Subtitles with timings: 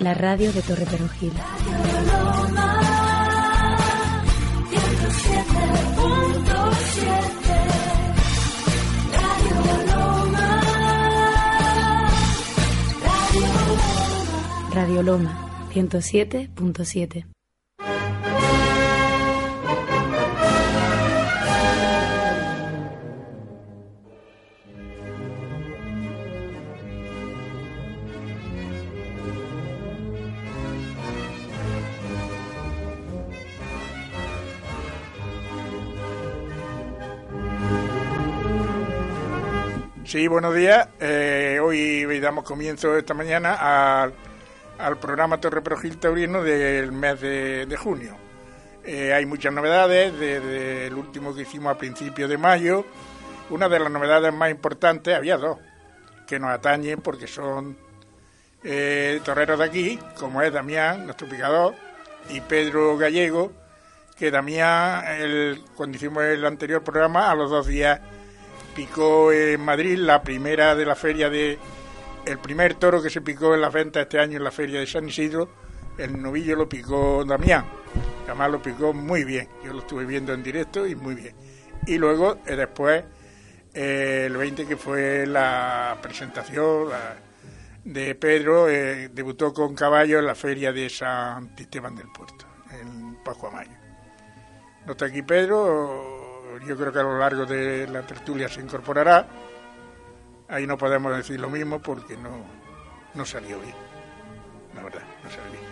[0.00, 1.32] la radio de Torre Perojil.
[14.72, 17.37] Radio Loma 107.7.
[40.08, 40.88] Sí, buenos días.
[41.00, 44.02] Eh, hoy damos comienzo esta mañana
[44.78, 48.16] al, programa Torre Progil Taurino del mes de, junio.
[48.84, 52.86] Eh, hay muchas novedades desde el último que hicimos a principios de mayo.
[53.50, 55.58] Una de las novedades más importantes, había dos,
[56.26, 57.76] que nos atañen porque son
[58.64, 61.74] eh, torreros de aquí, como es Damián, nuestro picador,
[62.30, 63.52] y Pedro Gallego,
[64.16, 68.00] que Damián, el, cuando hicimos el anterior programa, a los dos días
[68.78, 71.58] picó en Madrid la primera de la feria de
[72.24, 74.86] el primer toro que se picó en la venta este año en la feria de
[74.86, 75.48] San Isidro,
[75.98, 77.64] el novillo lo picó Damián.
[78.26, 79.48] Además lo picó muy bien.
[79.64, 81.34] Yo lo estuve viendo en directo y muy bien.
[81.88, 83.02] Y luego eh, después
[83.74, 86.90] eh, el 20 que fue la presentación
[87.84, 92.46] de Pedro, eh, debutó con caballo en la feria de San Esteban del Puerto,
[92.80, 93.72] en Pascua Mayo.
[94.86, 96.07] No está aquí Pedro,
[96.66, 99.26] yo creo que a lo largo de la tertulia se incorporará.
[100.48, 102.44] Ahí no podemos decir lo mismo porque no,
[103.14, 103.74] no salió bien.
[104.74, 105.68] La verdad, no salió bien.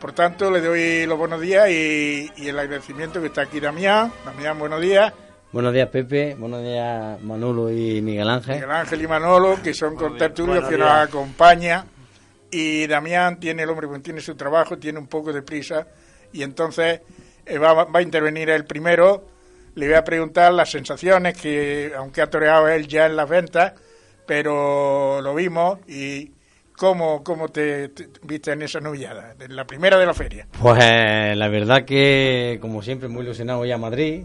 [0.00, 4.12] Por tanto, le doy los buenos días y, el agradecimiento que está aquí Damián.
[4.24, 5.12] Damián, buenos días.
[5.52, 6.34] Buenos días, Pepe.
[6.34, 8.56] Buenos días, Manolo y Miguel Ángel.
[8.56, 11.86] Miguel Ángel y Manolo, que son tertulios que nos acompañan.
[12.50, 15.86] Y Damián tiene, el hombre, pues, tiene su trabajo, tiene un poco de prisa.
[16.32, 17.00] Y entonces
[17.46, 19.33] eh, va, va a intervenir el primero
[19.74, 23.72] le voy a preguntar las sensaciones que, aunque ha toreado él ya en las ventas,
[24.26, 26.30] pero lo vimos y
[26.76, 27.90] cómo, cómo te,
[28.22, 30.46] viste en esa novillada, en la primera de la feria.
[30.60, 34.24] Pues la verdad que, como siempre, muy ilusionado ya a Madrid.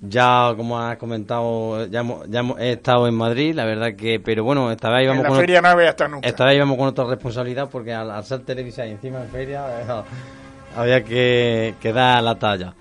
[0.00, 4.70] Ya, como has comentado, ya, ya he estado en Madrid, la verdad que, pero bueno,
[4.70, 6.28] esta vez íbamos en la feria no había estado nunca.
[6.28, 9.64] Esta vez íbamos con otra responsabilidad porque al, ser televisa y encima en feria,
[10.76, 12.76] había que, que dar la talla.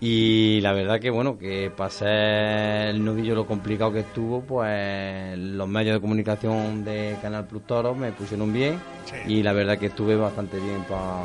[0.00, 5.68] Y la verdad que bueno, que pasé el novillo lo complicado que estuvo, pues los
[5.68, 8.78] medios de comunicación de Canal Plus Toro me pusieron bien
[9.26, 11.24] y la verdad que estuve bastante bien para...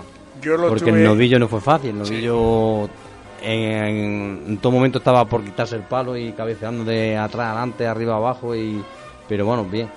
[0.67, 2.89] Porque el novillo no fue fácil, el novillo
[3.43, 8.55] en, todo momento estaba por quitarse el palo y cabeceando de atrás adelante, arriba abajo,
[8.55, 8.83] y
[9.29, 9.87] pero bueno, bien.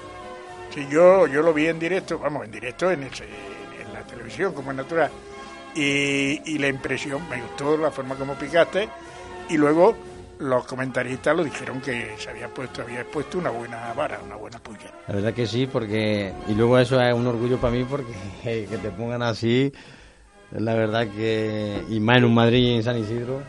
[0.75, 4.71] Sí, yo, yo lo vi en directo, vamos, en directo en, en la televisión, como
[4.73, 5.11] es natural
[5.77, 8.89] y, la impresión, me gustó la forma como picaste
[9.49, 9.97] y luego
[10.39, 14.59] los comentaristas lo dijeron que se había puesto, había puesto una buena vara, una buena
[14.59, 14.91] puya.
[15.09, 18.79] La verdad que sí, porque y luego eso es un orgullo para mí porque que
[18.79, 19.73] te pongan así,
[20.51, 23.43] la verdad que y más en un Madrid y en San Isidro.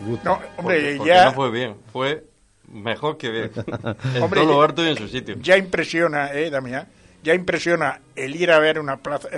[0.00, 0.30] Gusta.
[0.30, 2.24] No, hombre, ya no fue bien, fue
[2.72, 3.50] mejor que bien.
[4.14, 5.36] en hombre, todo lo harto y en su sitio.
[5.40, 6.86] Ya impresiona, eh, Damián,
[7.22, 9.28] ya impresiona el ir a ver una plaza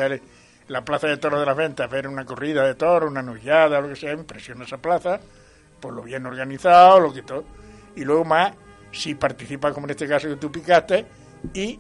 [0.68, 3.88] la plaza de toros de las ventas, ver una corrida de toros, una nullada, lo
[3.88, 5.20] que sea, impresiona esa plaza,
[5.80, 7.44] por lo bien organizado, lo que todo.
[7.96, 8.52] Y luego más,
[8.92, 11.04] si participas, como en este caso que tú picaste,
[11.54, 11.78] y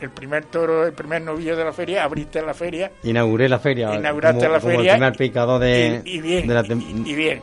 [0.00, 2.92] el primer toro, el primer novillo de la feria, abriste la feria.
[3.02, 3.94] Inauguré la feria.
[3.94, 4.92] Inauguraste la feria.
[4.92, 7.42] el primer picador de, y, bien, la y, bien.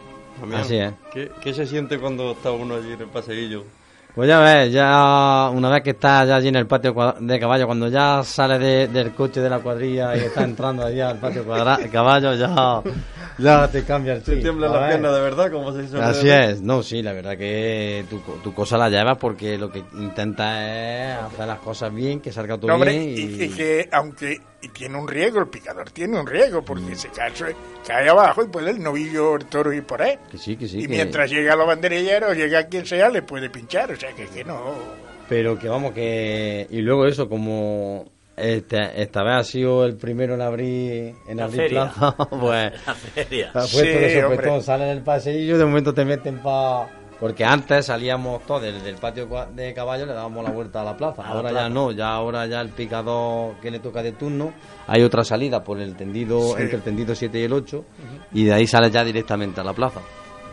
[0.54, 0.94] Así es.
[1.12, 3.66] ¿Qué, ¿Qué, se siente cuando está uno allí en el paseillo?
[4.18, 7.68] Pues ya ves, ya una vez que está ya allí en el patio de caballo,
[7.68, 11.90] cuando ya sale del coche de la cuadrilla y está entrando allá al patio de
[11.92, 12.82] caballo, ya,
[13.38, 14.34] ya te cambia el chip.
[14.34, 16.02] Se tiembla la pierna de verdad, como se dice.
[16.02, 19.84] Así es, no, sí, la verdad que tu, tu cosa la llevas porque lo que
[19.94, 23.04] intenta es hacer las cosas bien, que salga todo bien.
[23.04, 23.44] Y...
[23.44, 27.32] y que aunque y tiene un riesgo, el picador tiene un riesgo, porque se cae,
[27.86, 30.18] cae abajo y puede el novillo el toro ir por ahí.
[30.32, 30.84] Que sí, que sí.
[30.84, 34.28] Y mientras llega a los banderilleros, llega quien sea, le puede pinchar, o sea que,
[34.28, 34.74] que no.
[35.30, 36.68] Pero que vamos, que.
[36.70, 38.06] Y luego eso, como
[38.36, 42.74] este, esta vez ha sido el primero en abrir en abrir plaza, pues.
[42.86, 43.52] La feria.
[43.66, 46.88] sí, de salen el paseillo, de momento te meten para
[47.20, 50.96] porque antes salíamos todos desde el patio de caballo, le dábamos la vuelta a la
[50.96, 51.24] plaza.
[51.24, 54.54] ahora ya no, ya ahora ya el picador que le toca de turno,
[54.86, 57.86] hay otra salida por el tendido, entre el tendido 7 y el 8,
[58.34, 60.02] y de ahí sale ya directamente a la plaza.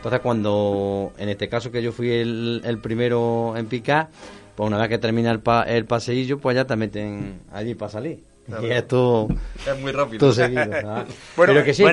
[0.04, 4.10] Entonces cuando, en este caso que yo fui el, primero en picar,
[4.54, 7.90] pues una vez que termina el, pa, el paseillo, pues ya te meten allí para
[7.90, 8.18] salir.
[8.62, 9.28] Y esto
[9.66, 10.18] es muy rápido.
[10.18, 10.62] Todo seguido.
[11.36, 11.84] pero que sí,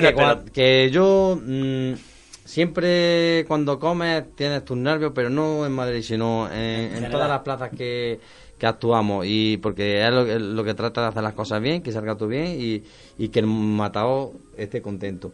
[0.52, 1.92] que, yo mm,
[2.44, 7.70] siempre cuando comes tienes tus nervios, pero no en Madrid, sino en, todas las plazas
[7.70, 8.20] que,
[8.58, 12.14] que actuamos y porque es lo, que trata de hacer las cosas bien, que salga
[12.14, 12.82] todo bien y,
[13.16, 15.32] y que el matado esté contento.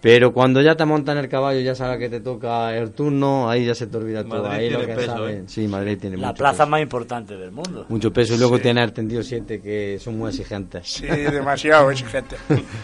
[0.00, 3.50] Pero cuando ya te montas en el caballo, ya sabes que te toca el turno,
[3.50, 4.48] ahí ya se te olvida todo.
[4.48, 5.42] Ahí lo que peso, ¿eh?
[5.46, 7.84] Sí, Madrid tiene La plaza más importante del mundo.
[7.88, 8.34] Mucho peso.
[8.34, 10.88] Y luego tiene el tendido 7, que son muy exigentes.
[10.88, 12.38] Sí, demasiado exigentes.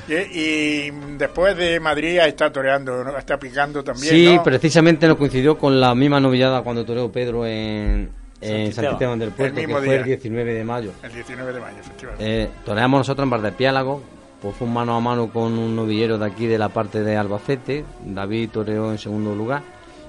[0.09, 4.13] y, después de Madrid está toreando, está picando también.
[4.13, 9.31] Sí, precisamente nos coincidió con la misma novillada cuando toreó Pedro en, en San del
[9.31, 10.91] Puerto, que fue el 19 de mayo.
[11.03, 12.43] El 19 de mayo, efectivamente.
[12.43, 14.03] Eh, toreamos nosotros en Bardepiálago,
[14.45, 17.17] pues fue un mano a mano con un novillero de aquí de la parte de
[17.17, 19.63] Albacete, David toreó en segundo lugar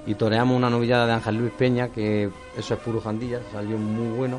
[0.06, 4.14] y toreamos una novillada de Ángel Luis Peña, que eso es puro jandilla, salió muy
[4.14, 4.38] bueno.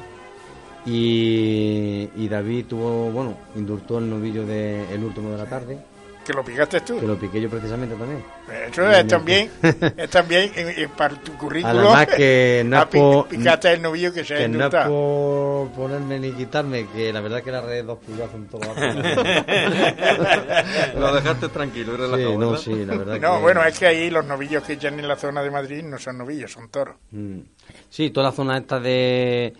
[0.85, 5.79] Y, y David tuvo, bueno, indultó el novillo del el último de la tarde
[6.27, 6.99] que lo picaste tú.
[6.99, 8.21] Que lo piqué yo precisamente también.
[8.69, 10.51] Eso es también, es también
[10.97, 11.77] para tu currículum.
[11.77, 16.85] Además que no por, picaste el novillo que se que no por ponerme ni quitarme,
[16.89, 18.59] que la verdad que la red dos pulgadas en todo.
[20.99, 22.31] lo dejaste tranquilo, relajado.
[22.31, 25.07] Sí, no, sí, la verdad No, bueno, es que ahí los novillos que echan en
[25.07, 26.97] la zona de Madrid no son novillos, son toros.
[27.11, 27.39] Mm.
[27.89, 29.53] Sí, toda la zona esta de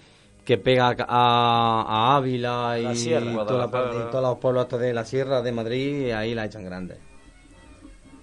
[0.47, 3.09] que pega a, Ávila y,
[3.45, 6.95] toda todos los pueblos de la sierra de Madrid, ahí la echan grande.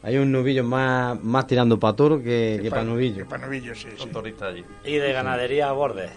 [0.03, 3.29] Hay un novillo más, más tirando para toro que, para novillo.
[3.29, 4.65] para novillo, sí, Son turistas allí.
[4.87, 6.09] Y de ganadería a borde.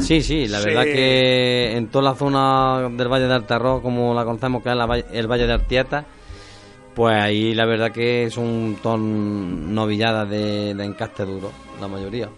[0.00, 4.24] sí, sí, la verdad que en toda la zona del Valle de Altarro, como la
[4.24, 6.06] conocemos que es el Valle de Artieta,
[6.94, 12.30] pues ahí la verdad que son ton novilladas de, de encaste duro, la mayoría.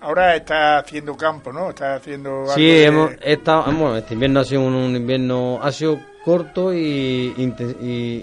[0.00, 1.70] Ahora está haciendo campo, ¿no?
[1.70, 2.46] Está haciendo.
[2.54, 7.34] sí, hemos estado, bueno, este invierno ha sido un, invierno, ha sido corto y,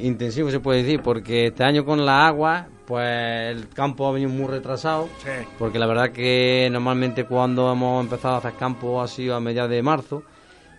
[0.04, 3.06] intensivo, se puede decir, porque este año con la agua, pues
[3.50, 5.10] el campo ha venido muy retrasado.
[5.22, 5.32] Sí.
[5.60, 9.72] Porque la verdad que normalmente cuando hemos empezado a hacer campo ha sido a mediados
[9.72, 10.24] de marzo,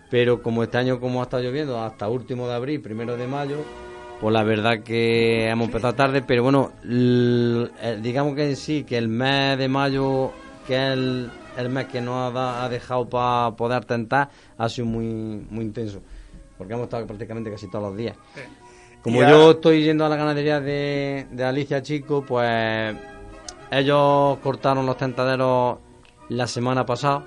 [0.09, 3.57] pero como este año, como ha estado lloviendo, hasta último de abril, primero de mayo,
[4.19, 6.71] pues la verdad que hemos empezado tarde, pero bueno,
[8.01, 10.31] digamos que sí, que el mes de mayo
[10.67, 15.05] que el, el mes que nos ha, dejado para poder tentar ha sido muy,
[15.49, 16.01] muy intenso,
[16.57, 18.15] porque hemos estado prácticamente casi todos los días.
[19.01, 22.95] Como yo estoy yendo a la ganadería de, de Alicia Chico, pues
[23.71, 25.77] ellos cortaron los tentaderos
[26.29, 27.23] la semana pasada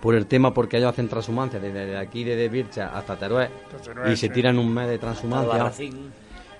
[0.00, 3.48] por el tema porque ellos hacen transhumancia desde aquí desde Bircha hasta Teruel
[4.10, 5.72] y se tiran un mes de transhumancia.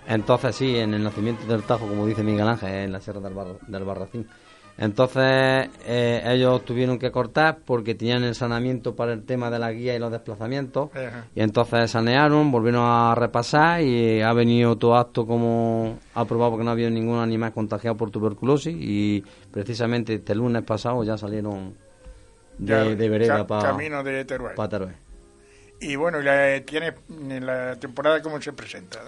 [0.09, 3.35] Entonces sí en el nacimiento del Tajo como dice Miguel Ángel en la sierra del,
[3.67, 4.27] del Barracín
[4.79, 9.73] entonces eh, ellos tuvieron que cortar porque tenían el saneamiento para el tema de la
[9.73, 10.91] guía y los desplazamientos.
[11.35, 16.73] Y entonces sanearon, volvieron a repasar y ha venido todo acto como aprobado porque no
[16.73, 18.77] había ningún animal contagiado por tuberculosis.
[18.79, 21.75] Y precisamente este lunes pasado ya salieron
[22.59, 24.55] de, de vereda para camino de Teruel.
[25.81, 26.93] Y bueno, la, ¿tiene
[27.41, 29.01] la temporada cómo se presenta?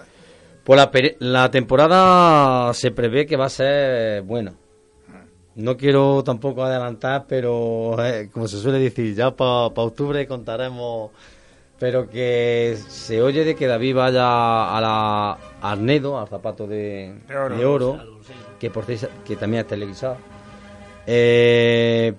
[0.63, 4.53] Pues la, la temporada se prevé que va a ser buena
[5.59, 11.11] no quiero tampoco adelantar, pero eh, como se suele decir, ya para octubre contaremos.
[11.77, 17.21] Pero que se oye de que David vaya a la Arnedo, al zapato de,
[17.65, 18.19] oro,
[18.59, 20.17] que por que también es televisado.
[21.07, 22.13] Eh,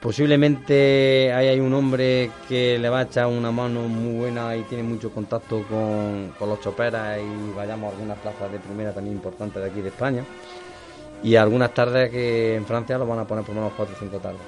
[0.00, 4.62] posiblemente ahí hay un hombre que le va a echar una mano muy buena y
[4.62, 9.16] tiene mucho contacto con, con los choperas y vayamos a algunas plazas de primera también
[9.16, 10.24] importantes de aquí de España.
[11.24, 14.18] Y algunas tardes que en Francia lo van a poner por menos 4 o 5
[14.18, 14.40] tardes.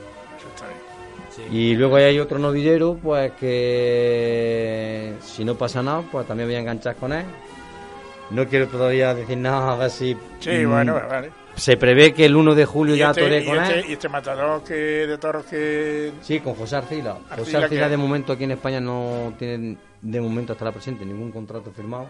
[1.50, 6.60] Y luego hay otro novillero, pues que si no pasa nada, pues también voy a
[6.60, 7.24] enganchar con él.
[8.30, 10.16] No quiero todavía decir nada, a ver si.
[10.40, 11.30] Sí, mm, bueno, vale.
[11.54, 13.84] Se prevé que el 1 de julio ya este, toré con este, él.
[13.88, 16.12] ¿Y este matador que, de toros que.?
[16.20, 17.18] Sí, con José Arcila.
[17.36, 21.30] José Arcila, de momento aquí en España no tiene, de momento hasta la presente, ningún
[21.30, 22.08] contrato firmado.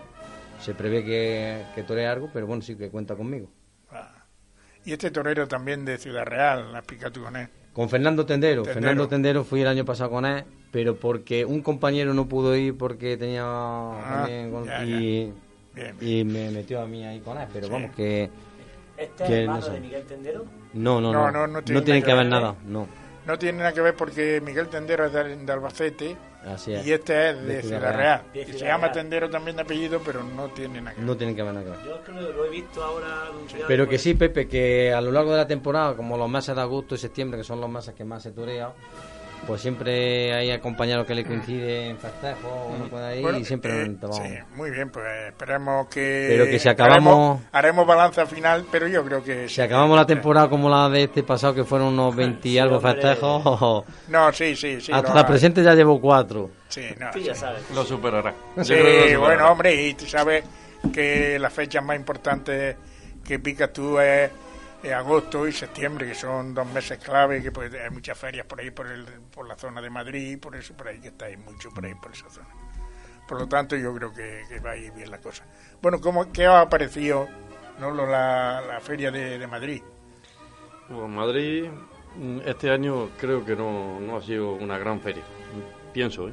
[0.58, 3.48] Se prevé que, que tore algo, pero bueno, sí que cuenta conmigo.
[4.86, 7.48] Y este torero también de Ciudad Real, ¿la pica tú con él?
[7.72, 8.64] Con Fernando Tendero.
[8.64, 12.78] Fernando Tendero fui el año pasado con él, pero porque un compañero no pudo ir
[12.78, 15.32] porque tenía ah, y,
[16.00, 18.30] y me metió a mí ahí con él, pero vamos que...
[18.96, 20.44] ¿Este es el no de Miguel Tendero?
[20.72, 21.32] No, no, no.
[21.32, 22.86] No, no, tiene, que, ver, nada, no.
[23.26, 26.16] No tiene nada que ver porque Miguel Tendero es de Albacete
[26.66, 28.22] y este es de, Ciudad, Real.
[28.32, 31.06] se llama Tendero también de apellido, pero no tiene nada que ver.
[31.06, 31.80] No tiene que ver nada que ver.
[31.84, 33.30] Yo es que lo, he visto ahora
[33.66, 36.62] Pero que sí, Pepe, que a lo largo de la temporada, como los meses de
[36.62, 38.72] agosto y septiembre, que son los meses que más se torea,
[39.46, 43.96] pues siempre hay compañeros que le coincide en festejo, uno puede ahí y siempre eh,
[44.12, 46.26] Sí, muy bien, pues esperemos que...
[46.30, 47.42] Pero que si acabamos...
[47.52, 49.48] Haremos, balanza final, pero yo creo que...
[49.48, 52.80] Si acabamos la temporada como la de este pasado, que fueron unos 20 y algo
[52.80, 53.84] festejos...
[54.08, 54.92] No, sí, sí, sí.
[54.92, 56.50] Hasta la presente ya llevo cuatro.
[56.68, 57.62] Sí, no, ya sabes.
[57.74, 58.34] Lo superará.
[58.62, 58.74] Sí,
[59.18, 60.44] bueno, hombre, y tú sabes
[60.92, 62.76] que las fechas más importantes
[63.24, 64.30] que picas tú es
[64.92, 68.70] agosto y septiembre, que son dos meses clave, que pues, hay muchas ferias por ahí,
[68.70, 71.84] por, el, por la zona de Madrid, por eso, por ahí que estáis mucho por
[71.84, 72.48] ahí, por esa zona.
[73.26, 75.44] Por lo tanto, yo creo que, va a ir bien la cosa.
[75.82, 77.28] Bueno, ¿cómo, ¿qué ha parecido
[77.80, 77.90] ¿no?
[77.92, 79.82] la, la feria de, Madrid?
[80.88, 81.68] Bueno, Madrid
[82.16, 85.22] mm, este año creo que no, no ha sido una gran feria,
[85.92, 86.28] pienso.
[86.28, 86.32] ¿eh?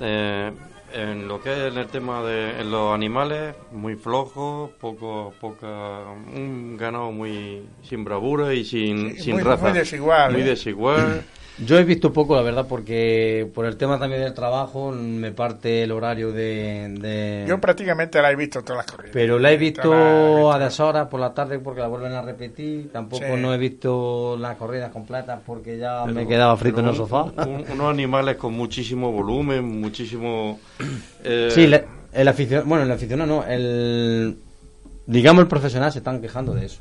[0.00, 0.52] eh
[0.92, 6.00] en lo que es el tema de los animales, muy flojo, poco, poca,
[6.34, 9.68] un ganado muy sin bravura y sin, sin raza.
[9.68, 10.32] Muy desigual.
[10.32, 10.44] Muy ¿eh?
[10.44, 11.24] desigual.
[11.58, 15.82] Yo he visto poco, la verdad, porque por el tema también del trabajo me parte
[15.82, 17.44] el horario de...
[17.46, 19.12] Yo prácticamente la he visto todas las corridas.
[19.12, 22.90] Pero la he visto a deshoras por la tarde porque la vuelven a repetir.
[22.90, 26.96] Tampoco no he visto las corridas completas porque ya me he quedado frito en el
[26.96, 27.24] sofá.
[27.72, 30.58] unos animales con muchísimo volumen, muchísimo...
[31.24, 31.50] Eh...
[31.52, 31.70] Sí,
[32.12, 32.66] el aficionado...
[32.66, 34.36] Bueno, el aficionado no, el
[35.06, 36.80] digamos el profesional se están quejando de eso.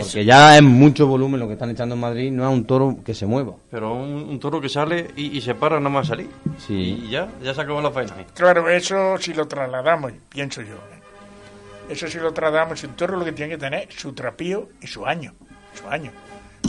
[0.00, 2.98] Porque ya es mucho volumen lo que están echando en Madrid, no es un toro
[3.04, 3.54] que se mueva.
[3.70, 6.28] Pero un, toro que sale y, se para nada más salir.
[6.58, 7.04] Sí.
[7.06, 8.14] Y ya, ya se acabó la faena.
[8.34, 10.74] Claro, eso si lo trasladamos, pienso yo.
[10.74, 11.92] ¿eh?
[11.92, 15.06] Eso si lo trasladamos, un toro lo que tiene que tener su trapío y su
[15.06, 15.34] año.
[15.74, 16.10] Su año.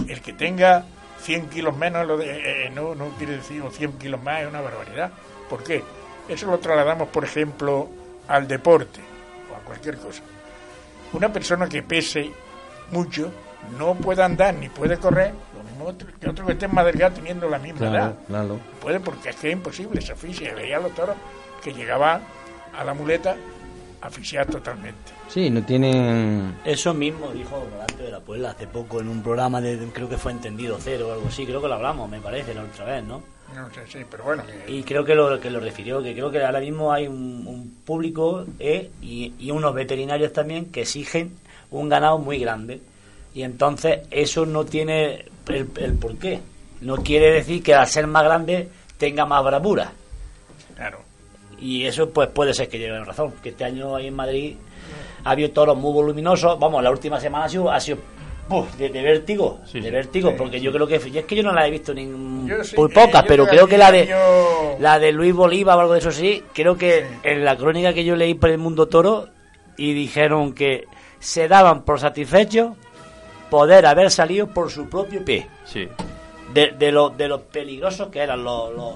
[0.07, 0.85] El que tenga
[1.21, 4.47] 100 kilos menos, lo de, eh, eh, no, no quiere decir 100 kilos más, es
[4.47, 5.11] una barbaridad.
[5.49, 5.83] ¿Por qué?
[6.29, 7.89] Eso lo trasladamos, por ejemplo,
[8.27, 8.99] al deporte
[9.51, 10.21] o a cualquier cosa.
[11.13, 12.31] Una persona que pese
[12.91, 13.31] mucho
[13.77, 17.49] no puede andar ni puede correr, lo mismo que otro que esté más delgado teniendo
[17.49, 18.15] la misma edad.
[18.27, 18.59] Claro.
[18.81, 20.53] Puede porque es que es imposible, se asfixia.
[20.53, 21.15] Veía a los toros
[21.63, 22.21] que llegaban
[22.77, 23.35] a la muleta
[24.01, 25.11] asfixiar totalmente.
[25.27, 26.55] Sí, no tienen...
[26.63, 30.17] Eso mismo dijo Volante de la Puebla hace poco en un programa de, creo que
[30.17, 33.03] fue Entendido Cero o algo así, creo que lo hablamos, me parece, la otra vez,
[33.03, 33.21] ¿no?
[33.55, 34.43] No sé, sí, pero bueno.
[34.67, 38.45] Y creo que lo que lo refirió, que creo que ahora mismo hay un, público
[38.59, 41.31] eh, y, y, unos veterinarios también que exigen
[41.71, 42.79] un ganado muy grande.
[43.33, 46.39] Y entonces eso no tiene el, el porqué.
[46.81, 49.91] No quiere decir que al ser más grande tenga más bravura.
[50.75, 50.99] Claro.
[51.59, 54.55] Y eso pues puede ser que lleve razón, que este año ahí en Madrid
[55.23, 56.59] ha habido toros muy voluminosos.
[56.59, 57.97] Vamos, la última semana ha sido, ha sido
[58.77, 61.93] de, vértigo, de vértigo, porque yo creo que es que yo no la he visto
[61.93, 62.49] ni muy
[62.93, 64.09] pocas, pero creo que la de
[64.79, 68.05] la de Luis Bolívar o algo de eso sí, creo que en la crónica que
[68.05, 69.27] yo leí por el Mundo Toro
[69.75, 70.85] y dijeron que
[71.19, 72.75] se daban por satisfechos
[73.49, 75.47] poder haber salido por su propio pie.
[75.65, 75.87] Sí.
[76.53, 78.95] De, de, lo, de los peligrosos que eran los, los,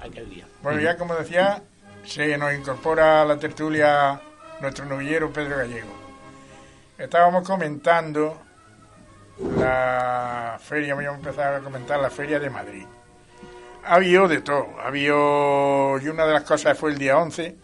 [0.00, 0.46] aquel día.
[0.62, 1.62] Bueno, ya como decía,
[2.04, 4.20] se nos incorpora a la tertulia
[4.60, 6.02] nuestro novillero Pedro Gallego
[7.02, 8.40] estábamos comentando
[9.58, 12.86] la feria, voy a empezar a comentar la feria de Madrid.
[13.84, 17.56] Ha habido de todo, ha habido, y una de las cosas fue el día 11,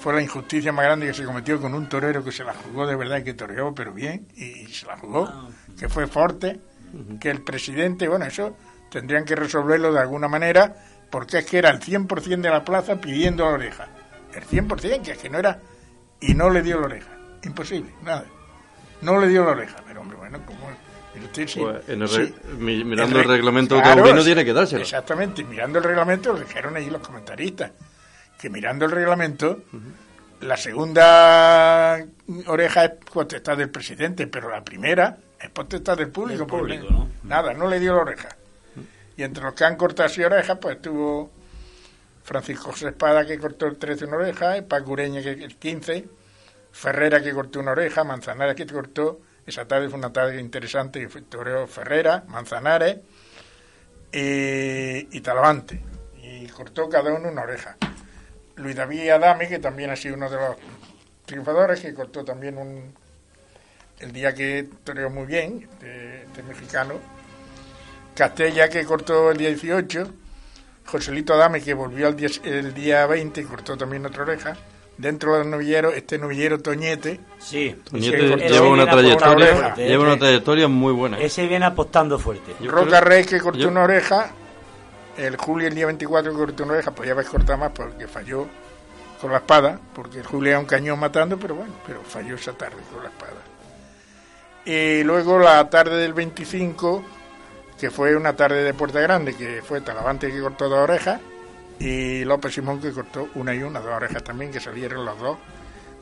[0.00, 2.86] fue la injusticia más grande que se cometió con un torero que se la jugó
[2.86, 5.48] de verdad y que toreó, pero bien, y, se la jugó, ah.
[5.78, 6.58] que fue fuerte,
[7.20, 8.56] que el presidente, bueno, eso
[8.90, 10.74] tendrían que resolverlo de alguna manera,
[11.10, 13.88] porque es que era el 100% de la plaza pidiendo la oreja.
[14.34, 15.60] El 100%, que es que no era,
[16.20, 17.10] y no le dio la oreja.
[17.44, 18.24] Imposible, nada.
[19.02, 20.60] No le dio la oreja, pero hombre, bueno, como...
[21.12, 24.82] Pues, mirando el, reglamento claro, tiene que dárselo.
[24.82, 27.72] Exactamente, mirando el reglamento, lo dijeron ahí los comentaristas,
[28.40, 29.64] que mirando el reglamento,
[30.40, 32.02] la segunda
[32.46, 36.46] oreja es potestad del presidente, pero la primera es potestad del público.
[36.46, 38.28] público Nada, no le dio la oreja.
[39.16, 41.30] Y entre los que han cortado así orejas, pues estuvo
[42.24, 46.08] Francisco José Espada, que cortó el 13 una oreja, Paco Ureña, que el 15,
[46.72, 51.10] Ferrera que cortó una oreja, Manzanares que cortó, esa tarde fue una tarde interesante que
[51.10, 52.98] fue toreó Ferrera, Manzanares
[54.10, 55.82] y, Talavante,
[56.22, 57.76] y cortó cada uno una oreja.
[58.60, 60.56] Luis David Adame, que también ha sido uno de los
[61.24, 62.94] triunfadores, que cortó también un
[64.00, 66.94] el día que toreó muy bien, de, mexicano.
[68.14, 70.08] Castella, que cortó el día 18.
[70.86, 74.56] Joselito Adame, que volvió el día, el día 20 y cortó también otra oreja
[75.00, 77.20] dentro del novillero, este novillero Toñete.
[77.38, 81.18] Sí, Toñete lleva una trayectoria, lleva una trayectoria muy buena.
[81.18, 82.54] Ese viene apostando fuerte.
[82.66, 84.32] Roca Rey que cortó una oreja,
[85.16, 88.46] el Julio el día 24 que cortó una oreja, podía haber cortado más porque falló
[89.20, 92.52] con la espada, porque el Julio era un cañón matando, pero bueno, pero falló esa
[92.52, 93.40] tarde con la espada.
[94.64, 97.04] Y luego la tarde del 25
[97.80, 101.18] que fue una tarde de Puerta Grande, que fue Talavante que cortó dos orejas
[101.78, 105.38] y López Simón que cortó una y una, dos orejas también, que salieron los dos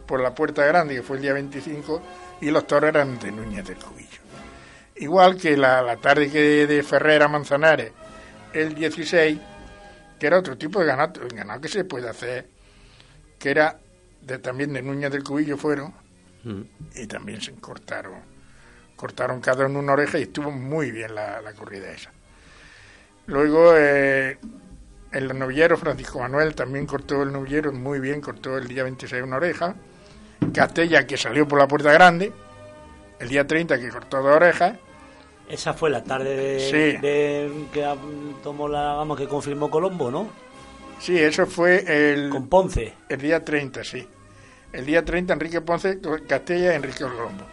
[0.04, 2.02] por la Puerta Grande, que fue el día 25,
[2.40, 4.20] y los toros eran de Núñez del Cubillo.
[4.96, 7.92] Igual que la, tarde que de Ferrera Manzanares,
[8.60, 9.38] el 16,
[10.18, 12.46] que era otro tipo de ganado, ganado que se puede hacer,
[13.38, 13.78] que era
[14.22, 15.94] de, también de Núñez del Cubillo fueron,
[16.44, 16.62] mm.
[16.96, 18.20] y también se cortaron,
[18.96, 22.10] cortaron cada uno una oreja y estuvo muy bien la, corrida esa.
[23.26, 24.38] Luego, eh,
[25.12, 29.36] el novillero Francisco Manuel también cortó el novillero muy bien, cortó el día 26 una
[29.36, 29.74] oreja.
[30.52, 32.32] Castella, que salió por la puerta grande,
[33.18, 34.78] el día 30 que cortó dos orejas.
[35.48, 37.96] Esa fue la tarde de, que
[38.42, 40.28] tomó la vamos que confirmó Colombo, ¿no?
[41.00, 42.94] Sí, eso fue el con Ponce.
[43.08, 44.06] El día 30, sí.
[44.72, 47.44] El día 30 Enrique Ponce, Castella y Enrique Colombo.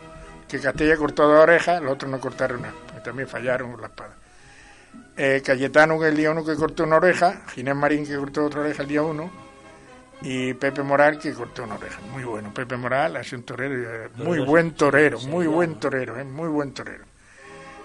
[0.48, 2.74] Que Castella cortó dos orejas, los otros no cortaron nada,
[3.04, 4.16] también fallaron la espada.
[5.18, 8.84] Eh, Cayetano el día 1 que cortó una oreja, Ginés Marín que cortó otra oreja
[8.84, 9.32] el día 1
[10.22, 12.02] y Pepe Moral que cortó una oreja.
[12.12, 16.74] Muy bueno, Pepe Moral es un torero, muy buen torero, muy buen torero, muy buen
[16.74, 17.15] torero.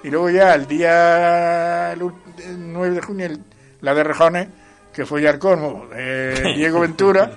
[0.02, 3.28] Y luego ya el día 9 de junio,
[3.80, 4.48] la de Rejones,
[4.92, 5.38] que fue ya
[5.94, 7.30] eh, Diego Ventura,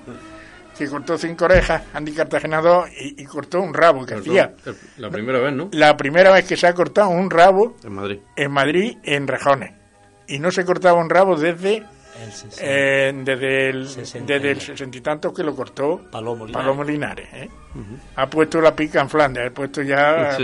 [0.78, 4.54] que cortó cinco orejas, Andy Cartagena dos, y, cortó un rabo que hacía.
[4.98, 5.70] La primera vez, ¿no?
[5.72, 9.74] La primera vez que se ha cortado un rabo en Madrid, en, Madrid, en Rejones.
[10.28, 11.84] Y no se cortaba un rabo desde
[12.62, 13.88] eh, desde el
[14.26, 17.50] desde el sesenta y tantos que lo cortó Palomo Linares, ¿eh?
[18.16, 20.38] ha puesto la pica en Flandes ha puesto ya,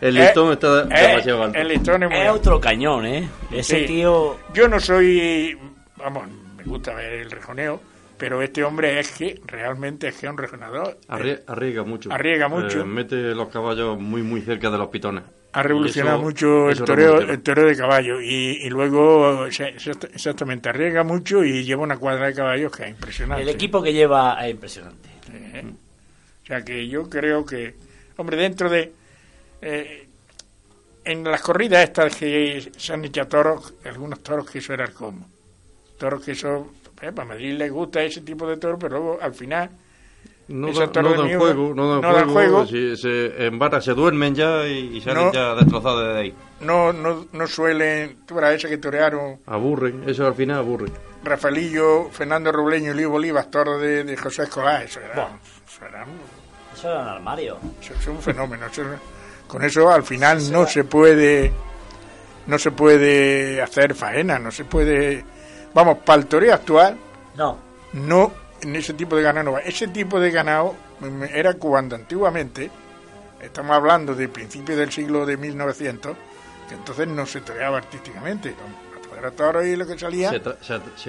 [0.00, 1.58] el listón está demasiado alto.
[1.58, 3.28] el listón es, otro cañón ¿eh?
[3.50, 5.58] ese tío yo no soy
[5.96, 7.80] vamos me gusta ver el rejoneo
[8.16, 10.98] pero este hombre es que realmente es que es un rejonador.
[11.08, 12.12] Arriesga mucho.
[12.12, 12.86] arriesga mucho.
[12.86, 15.24] mete los caballos muy muy cerca de los pitones.
[15.52, 21.64] Ha revolucionado mucho el toreo, el toreo de caballo y, luego exactamente arriesga mucho y
[21.64, 23.42] lleva una cuadra de caballos que es impresionante.
[23.42, 25.08] El equipo que lleva es impresionante.
[26.42, 27.74] O sea que yo creo que,
[28.16, 28.92] hombre, dentro de...
[29.64, 30.06] Eh,
[31.04, 34.92] en las corridas estas que se han hecho toros, algunos toros que eso era el
[34.92, 35.26] como.
[35.98, 39.34] Toros que eso, eh, para Madrid le gusta ese tipo de toros, pero luego al
[39.34, 39.70] final
[40.48, 45.54] no, dan juego, no dan juego, se, en barra se duermen ya y, salen ya
[45.54, 46.34] destrozados de ahí.
[46.60, 49.38] No, no, no suelen, tú verás ese que torearon.
[49.46, 50.90] Aburren, eso al final aburre.
[51.22, 55.30] Rafaelillo, Fernando Robleño y Luis Bolívar, toro de, de José Escolar, eso era,
[55.66, 56.06] eso era,
[56.74, 57.56] eso era un armario.
[57.80, 58.66] Eso, es un fenómeno.
[59.54, 61.52] Con eso al final no se puede,
[62.48, 65.24] no se puede hacer faena, no se puede,
[65.72, 66.96] vamos, para el toreo actual,
[67.36, 67.56] no,
[67.92, 69.56] no en ese tipo de ganado.
[69.58, 72.68] Ese tipo de ganado mm, era cuando antiguamente,
[73.40, 76.16] estamos hablando de principios del siglo de 1900,
[76.68, 78.56] que entonces no se toreaba artísticamente.
[79.16, 80.30] Era toro y lo que salía.
[80.30, 80.42] Se,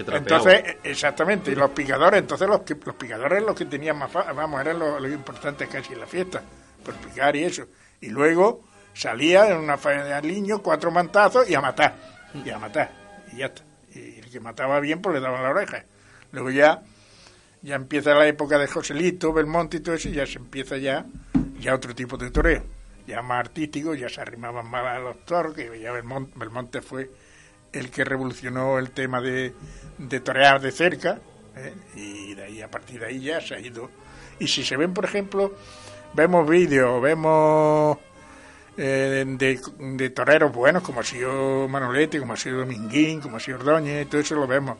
[0.05, 4.13] entonces, e, exactamente, y los picadores, entonces los, que, los picadores los que tenían más,
[4.13, 6.43] vamos, eran los, los importantes casi en la fiesta,
[6.83, 7.65] por picar y eso.
[8.05, 8.63] Y luego
[8.93, 11.95] salía en una faena de aliño, cuatro mantazos y a matar,
[12.33, 12.91] y a matar,
[13.33, 13.63] y ya está.
[13.95, 15.83] Y el que mataba bien, pues le daban la oreja.
[16.31, 16.83] Luego ya
[17.63, 21.03] ya empieza la época de Joselito, Belmonte y todo eso, y ya se empieza ya,
[21.59, 22.63] ya otro tipo de toreo,
[23.07, 27.09] ya más artístico, ya se arrimaban más a los toros, que ya Belmonte, fue
[27.73, 29.51] el que revolucionó el tema de,
[29.97, 31.19] de torear de cerca,
[31.55, 31.73] ¿eh?
[31.95, 33.89] y de ahí a partir de ahí ya se ha ido.
[34.37, 35.55] Y si se ven, por ejemplo,
[36.15, 37.97] vemos vídeos, vemos
[38.77, 43.39] eh, de, de, toreros buenos, como ha sido Manolete, como ha sido Dominguín, como ha
[43.39, 44.77] sido Ordóñez, todo eso lo vemos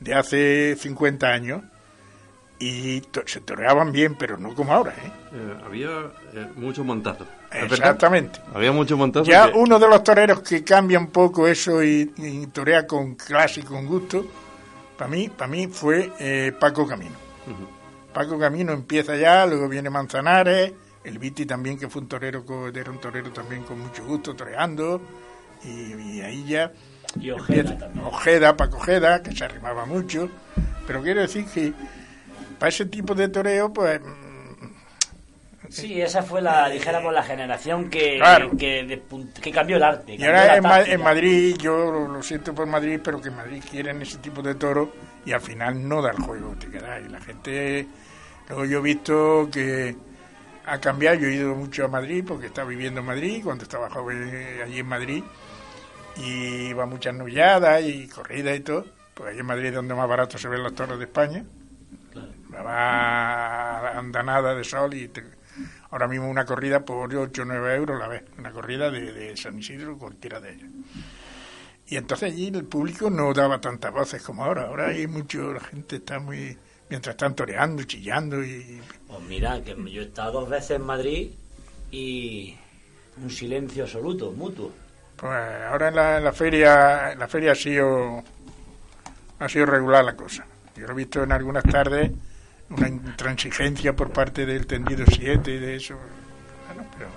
[0.00, 1.62] de hace 50 años
[2.58, 4.92] y se toreaban bien, pero no como ahora.
[4.92, 5.10] ¿eh?
[5.32, 5.90] eh había
[6.34, 7.26] eh, mucho montazo.
[7.50, 8.40] Exactamente.
[8.54, 9.30] Había mucho montazo.
[9.30, 12.06] Ya uno de los toreros que cambia un poco eso y,
[12.52, 14.24] torea con clase y con gusto,
[14.96, 17.16] para mí, para mí fue Paco Camino.
[18.12, 20.72] Paco Camino empieza ya, luego viene Manzanares,
[21.04, 22.44] el Viti también, que fue un torero,
[22.74, 25.00] era un torero también con mucho gusto, toreando,
[25.64, 26.72] y, ahí ya...
[27.20, 30.30] Y Ojeda, Ojeda, Paco Ojeda, que se arrimaba mucho,
[30.86, 31.72] pero quiero decir que
[32.58, 34.00] para ese tipo de toreo, pues...
[35.72, 38.20] Sí, esa fue la, dijéramos, la generación que,
[38.58, 40.16] que, cambió el arte.
[40.16, 44.18] Y ahora en, Madrid, yo lo siento por Madrid, pero que en Madrid quieren ese
[44.18, 44.92] tipo de toro
[45.24, 47.86] y al final no da el juego, te Y la gente,
[48.50, 49.96] luego yo he visto que
[50.66, 53.88] ha cambiado, yo he ido mucho a Madrid porque estaba viviendo en Madrid, cuando estaba
[53.88, 55.24] joven eh, allí en Madrid,
[56.16, 60.06] y iba muchas novilladas y corridas y todo, pues allí en Madrid es donde más
[60.06, 61.42] barato se ven los toros de España.
[62.54, 65.08] Va andanada de sol y
[65.92, 69.36] ahora mismo una corrida por 8 o 9 euros la vez, una corrida de, de
[69.36, 70.70] San Isidro, cualquiera de ellas.
[71.86, 74.68] Y entonces allí el público no daba tantas voces como ahora.
[74.68, 76.56] Ahora hay mucho, la gente está muy,
[76.88, 78.80] mientras están toreando, chillando y...
[79.06, 81.30] Pues mira, que yo he estado dos veces en Madrid
[81.90, 82.56] y
[83.22, 84.72] un silencio absoluto, mutuo.
[85.16, 88.24] Pues ahora en la, en la feria, en la feria ha sido,
[89.38, 90.46] ha sido regular la cosa.
[90.74, 92.10] Yo lo he visto en algunas tardes,
[92.76, 95.96] una intransigencia por parte del tendido 7 y de eso.
[96.66, 97.08] Bueno, pero,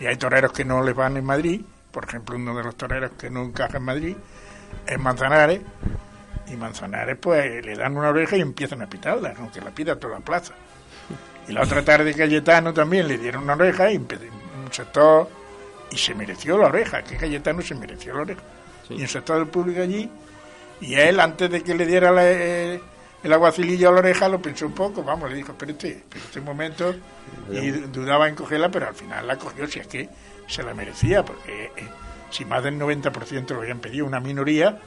[0.00, 1.62] y hay toreros que no les van en Madrid
[1.96, 4.14] por ejemplo, uno de los toreros que no encaja en Madrid
[4.86, 5.62] es Manzanares,
[6.46, 10.18] y Manzanares pues le dan una oreja y empiezan a pitarla, aunque la pida toda
[10.18, 10.52] la plaza.
[11.48, 14.06] Y la otra tarde Cayetano también le dieron una oreja y un
[14.70, 15.26] sector
[15.90, 18.42] y se mereció la oreja, que Cayetano se mereció la oreja.
[18.90, 20.10] Y un sector del público allí,
[20.82, 22.78] y él antes de que le diera eh,
[23.26, 26.40] el aguacilillo a la oreja lo pensó un poco, vamos, le dijo, pero este, este
[26.40, 26.94] momento,
[27.50, 30.08] y dudaba en cogerla, pero al final la cogió, si es que
[30.46, 31.88] se la merecía, porque eh,
[32.30, 34.78] si más del 90% lo habían pedido una minoría,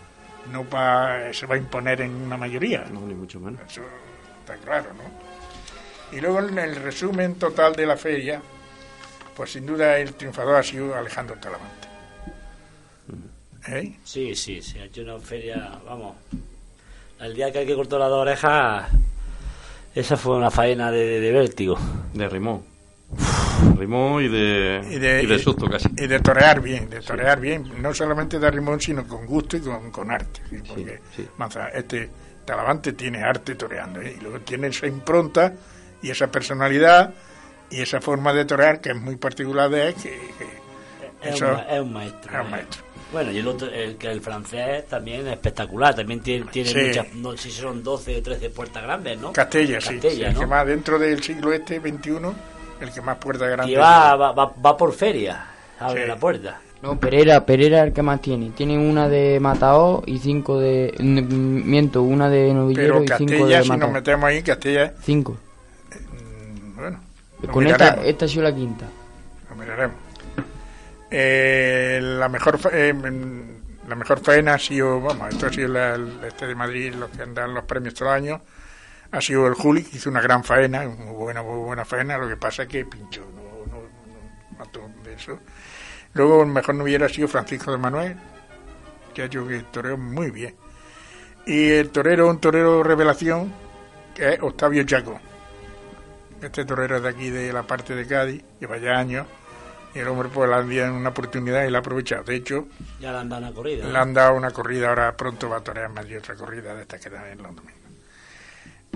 [0.54, 2.86] no va, se va a imponer en una mayoría.
[2.86, 3.60] No, ni mucho menos.
[3.70, 3.82] Eso
[4.40, 6.18] está claro, ¿no?
[6.18, 8.42] Y luego en el resumen total de la feria,
[9.36, 11.90] pues sin duda el triunfador ha sido Alejandro Talavante.
[13.68, 13.98] ¿Eh?
[14.06, 16.16] Sí, sí, sí, ha hecho una feria, vamos,
[17.20, 18.90] el día que hay que cortar las dos orejas,
[19.96, 21.78] esa fue una faena de, de vértigo.
[22.14, 22.64] De rimón
[23.80, 25.90] rimón y de, y de, susto casi.
[25.98, 29.62] Y de torear bien, de torear bien, no solamente de rimón, sino con gusto y
[29.62, 30.42] con, arte.
[30.68, 31.00] Porque
[31.74, 32.10] este
[32.46, 34.16] Talavante tiene arte toreando, ¿eh?
[34.18, 35.54] y luego tiene esa impronta
[36.02, 37.14] y esa personalidad
[37.70, 39.96] y esa forma de torear que es muy particular de él.
[39.96, 40.20] Que,
[41.22, 42.32] es, un, maestro.
[42.34, 42.84] Es un maestro.
[43.12, 47.32] Bueno, y el otro, el, el francés también es espectacular, también tiene, tiene muchas, no
[47.32, 49.34] sé si son 12 o 13 puertas grandes, ¿no?
[49.34, 50.00] Castella, sí.
[50.00, 53.72] Que más dentro del siglo este, 21 el que más puerta grande.
[53.72, 55.46] Y va, va, va, por feria,
[55.80, 56.62] abre la puerta.
[56.82, 58.52] No, Pereira, Pereira es el que más tiene.
[58.52, 60.96] Tiene una de Matao y cinco de.
[61.00, 64.94] Miento, una de Novillero y cinco de si nos metemos ahí, Castilla.
[65.02, 65.38] Cinco.
[65.92, 65.98] Eh,
[66.76, 67.00] bueno.
[67.52, 68.86] Con esta, esta ha sido la quinta.
[69.50, 70.09] Lo miraremos.
[71.12, 72.94] Eh, la mejor eh,
[73.88, 77.54] la mejor faena ha sido, vamos, esto ha sido este de Madrid, los que dan
[77.54, 78.42] los premios todo el año
[79.12, 82.38] ha sido el Juli, que hizo una gran faena, muy buena, buena faena, lo que
[82.38, 85.40] pasa es que pinchó, no, no, mató de eso.
[86.14, 88.16] Luego mejor noviero ha sido Francisco de Manuel,
[89.14, 90.56] que ha hecho que toreó muy bien.
[91.46, 93.52] Y el torero, un torero revelación,
[94.14, 95.20] que es Octavio Chaco.
[96.42, 99.28] Este torero es de aquí, de la parte de Cádiz, lleva ya años.
[99.94, 102.24] Y el hombre pues le han dado una oportunidad y la ha aprovechado.
[102.24, 102.68] De hecho,
[103.00, 103.88] ya le han dado una corrida.
[103.88, 106.82] Le han dado una corrida, ahora pronto va a torear más de otra corrida de
[106.84, 107.76] esta que da en Londres.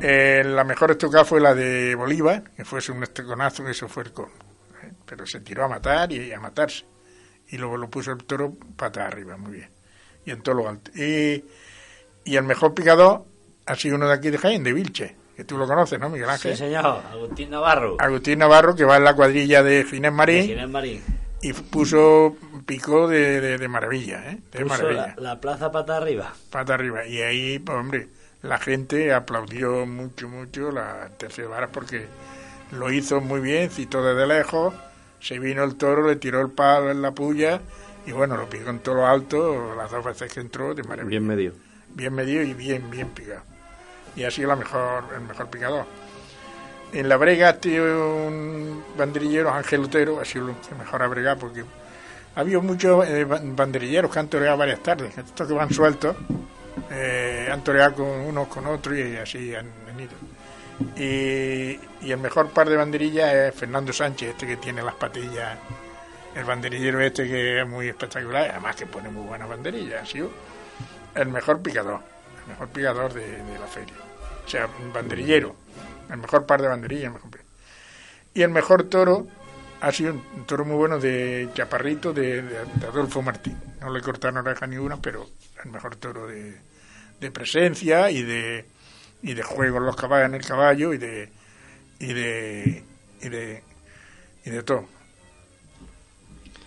[0.01, 4.11] Eh, la mejor estocada fue la de Bolívar, que fue un estoconazo, eso fue el
[4.11, 4.25] con.
[4.25, 4.91] ¿eh?
[5.05, 6.85] Pero se tiró a matar y a matarse.
[7.49, 9.69] Y luego lo puso el toro pata arriba, muy bien.
[10.25, 10.91] Y en todo lo alto.
[10.95, 11.43] Y,
[12.23, 13.25] y el mejor picador
[13.65, 16.29] ha sido uno de aquí de Jaén, de Vilche, que tú lo conoces, ¿no, Miguel
[16.29, 16.53] Ángel?
[16.53, 17.97] Sí, señor, Agustín Navarro.
[17.99, 20.45] Agustín Navarro, que va en la cuadrilla de Ginés Marín.
[20.47, 21.01] Ginés Marín.
[21.41, 24.39] Y puso, picó de, de, maravilla, ¿eh?
[24.51, 25.13] De maravilla.
[25.17, 26.33] La, la, plaza pata arriba.
[26.49, 27.05] Pata arriba.
[27.05, 28.07] Y ahí, pues, hombre
[28.43, 32.05] la gente aplaudió mucho, mucho la tercera vara porque
[32.71, 34.73] lo hizo muy bien, citó desde lejos,
[35.19, 37.61] se vino el toro, le tiró el palo en la puya
[38.05, 41.09] y bueno, lo picó en todo lo alto las dos veces que entró de maravilla.
[41.09, 41.53] Bien medio.
[41.95, 43.43] Bien medio y bien, bien picado.
[44.15, 45.85] Y ha sido mejor, el mejor picador.
[46.91, 47.83] En la brega tío
[48.27, 51.63] un banderillero, Ángel Lutero, ha sido el mejor ha bregado porque
[52.35, 56.15] había muchos eh, banderilleros que han toreado varias tardes, estos que van sueltos
[56.91, 60.13] eh, han toreado con unos con otros y así han venido.
[60.95, 65.57] Y, el mejor par de banderillas es Fernando Sánchez, este que tiene las patillas,
[66.35, 70.31] el banderillero este que es muy espectacular, además que pone muy buenas banderillas, ha sido
[71.15, 72.01] el mejor picador,
[72.43, 73.95] el mejor picador de, la feria.
[74.45, 75.55] O sea, banderillero,
[76.09, 77.13] el mejor par de banderillas.
[78.33, 79.27] Y el mejor toro
[79.81, 83.57] ha sido un toro muy bueno de Chaparrito, de, de Adolfo Martín.
[83.81, 85.27] No le cortaron oreja ni una, pero
[85.63, 86.57] el mejor toro de,
[87.19, 88.65] de presencia y de,
[89.21, 91.29] y de juego en los caballos en el caballo y de
[91.99, 92.83] y de
[93.21, 93.63] y de,
[94.45, 94.85] y de todo.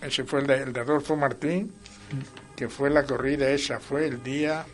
[0.01, 1.73] Ese fue el de, el de Adolfo Martín,
[2.55, 4.65] que fue la corrida esa, fue el día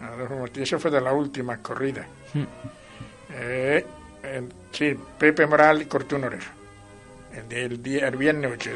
[0.00, 2.06] Adolfo esa fue de las últimas corridas.
[2.32, 2.44] Hmm.
[3.32, 3.84] Eh,
[4.72, 6.52] sí, Pepe Moral cortó una oreja.
[7.50, 8.70] El, día, el viernes 8,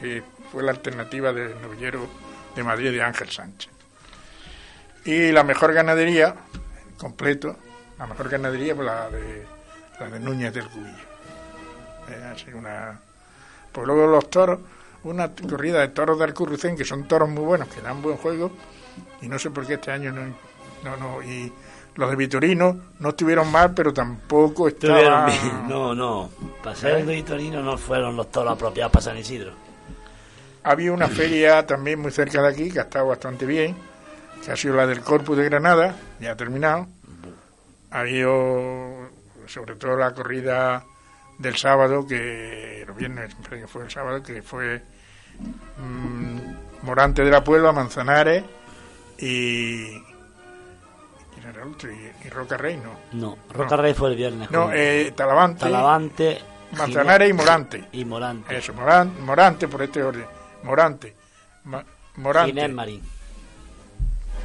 [0.00, 2.06] que fue la alternativa del novillero
[2.54, 3.70] de Madrid de Ángel Sánchez.
[5.04, 6.34] Y la mejor ganadería,
[6.98, 7.56] completo,
[7.98, 9.44] la mejor ganadería fue la de,
[9.98, 12.30] la de Núñez del Cubillo.
[12.32, 13.00] así una...
[13.72, 14.60] Pues luego los toros,
[15.04, 18.50] una corrida de toros de Alcurrucén, que son toros muy buenos, que dan buen juego,
[19.22, 20.22] y no sé por qué este año no...
[20.84, 21.52] no, no y
[21.98, 25.32] los de Vitorino no estuvieron mal, pero tampoco estaban...
[25.68, 26.30] No, no.
[26.62, 29.50] Para ser de Vitorino no fueron los toros apropiados para San Isidro.
[30.62, 33.74] Había una feria también muy cerca de aquí, que ha estado bastante bien,
[34.44, 36.86] que ha sido la del Corpus de Granada, ya ha terminado.
[37.90, 39.08] Ha habido,
[39.46, 40.84] sobre todo, la corrida
[41.38, 43.34] del sábado, que el viernes,
[43.66, 44.82] fue el sábado, que fue
[45.78, 48.44] mm, Morante de la Puebla, Manzanares
[49.18, 49.96] y,
[52.24, 52.98] y, Roca Rey, no.
[53.12, 54.50] No, Roca Rey fue el viernes.
[54.50, 55.60] No, eh, Talavante.
[55.60, 56.38] Talavante.
[56.76, 57.84] Manzanares y Morante.
[57.92, 58.58] Y Morante.
[58.58, 60.26] Eso, Morante, Morante por este orden.
[60.64, 61.14] Morante.
[62.16, 62.52] Morante.
[62.52, 63.02] Ginés Marín.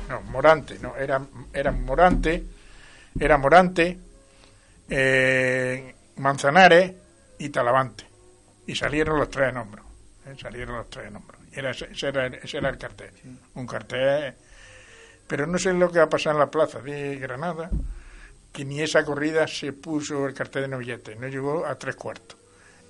[0.10, 1.22] No, Morante, no, era,
[1.54, 2.44] era Morante,
[3.20, 3.98] era Morante,
[4.90, 6.94] eh, Manzanares
[7.40, 8.06] y Talavante.
[8.68, 9.84] Y salieron los tres nombres.
[10.26, 11.42] Eh, salieron los tres nombres.
[11.52, 13.12] Era, ese, era, ese era el cartel.
[13.56, 14.36] Un cartel
[15.28, 17.70] pero no sé lo que va a pasar en la plaza de Granada,
[18.52, 22.38] que ni esa corrida se puso el cartel de novillete, no llegó a tres cuartos.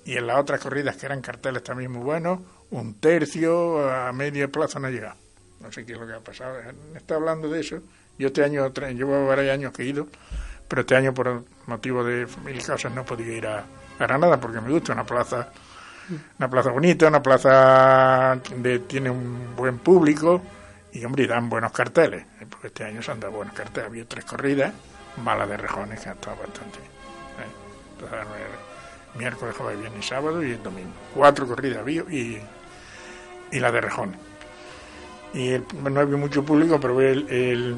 [0.04, 4.50] Y en las otras corridas, que eran carteles también muy buenos, un tercio a medio
[4.52, 5.16] plazo no llega.
[5.60, 6.58] No sé qué es lo que ha pasado.
[6.94, 7.80] Está hablando de eso.
[8.18, 10.08] Yo este año, llevo varios años que he ido,
[10.68, 13.64] pero este año por motivo de mil causas no podido ir a,
[13.96, 15.52] Granada porque me gusta una plaza
[16.38, 20.42] una plaza bonita, una plaza donde tiene un buen público
[20.94, 23.88] y hombre, dan buenos carteles, eh, porque este año se han dado buenos carteles.
[23.88, 24.72] Había tres corridas,
[25.22, 26.78] mala de rejones, que han estado bastante.
[26.78, 29.18] ¿eh?
[29.18, 30.90] miércoles, jueves, viernes y sábado y el domingo.
[31.14, 32.40] Cuatro corridas había y,
[33.50, 34.18] y la de rejones.
[35.32, 37.76] Y no había mucho público, pero el,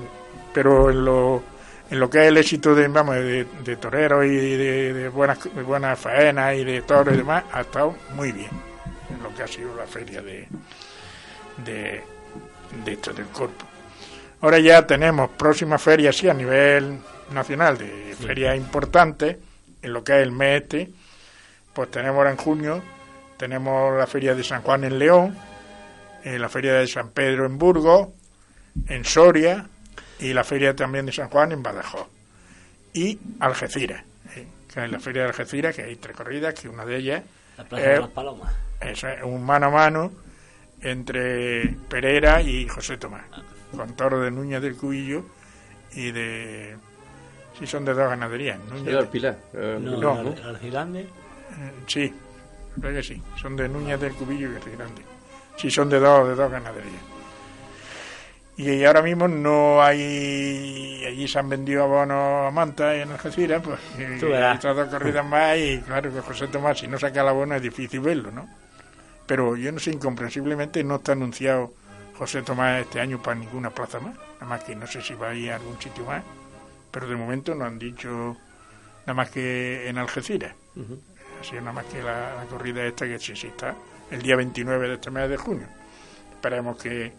[0.53, 1.43] pero en lo,
[1.91, 5.39] en lo que es el éxito de, vamos, de, de toreros y de, de, buenas,
[5.65, 8.51] buenas faenas y de toros y demás, ha estado muy bien
[9.11, 10.49] en lo que ha sido la feria de,
[11.65, 12.17] de
[12.85, 13.65] de esto del cuerpo.
[14.41, 16.99] Ahora ya tenemos próximas ferias, sí, a nivel
[17.31, 19.37] nacional, de ferias importantes,
[19.83, 20.91] en lo que es el mes este,
[21.73, 22.83] pues tenemos ahora en junio,
[23.37, 25.37] tenemos la feria de San Juan en León,
[26.25, 28.09] eh, la feria de San Pedro en Burgos,
[28.89, 29.67] en Soria,
[30.21, 32.09] y la feria también de San Juan en Badajoz.
[32.95, 34.03] Y Algeciras,
[34.35, 37.23] eh, que es la feria de Algeciras, que hay tres corridas, que una de ellas...
[38.81, 40.13] es un mano a mano
[40.81, 43.25] entre Pereira y José Tomás,
[43.75, 45.25] con toro de Núñez del Cubillo
[45.93, 46.77] y de...
[47.59, 48.59] Si son de dos ganaderías.
[48.69, 49.37] Núñez Pilar.
[49.55, 50.31] Eh, no, no, no.
[50.31, 51.07] Eh,
[51.87, 52.13] sí,
[52.79, 53.23] creo que sí.
[53.41, 55.03] Son de Núñez del Cubillo y Grande.
[55.57, 57.16] Sí, son de dos, de dos ganaderías.
[58.57, 61.05] Y ahora mismo no hay.
[61.07, 63.79] Allí se han vendido abonos a Manta y en Algeciras, pues.
[63.99, 67.63] Estas dos corridas más, y claro que José Tomás, si no saca el abono, es
[67.63, 68.49] difícil verlo, ¿no?
[69.27, 71.75] pero yo no sé, incomprensiblemente no está anunciado
[72.17, 75.31] José Tomás este año para ninguna plaza más, nada más que no sé si va
[75.31, 76.23] a ir a algún sitio más,
[76.91, 78.37] pero de momento no han dicho
[79.01, 80.55] nada más que en Algeciras.
[81.41, 83.75] Así nada más que la, corrida esta que sí, sí está
[84.11, 85.67] el día 29 de este mes de junio.
[86.33, 87.13] Esperemos que,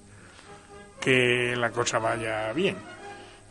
[0.99, 2.77] que la cosa vaya bien.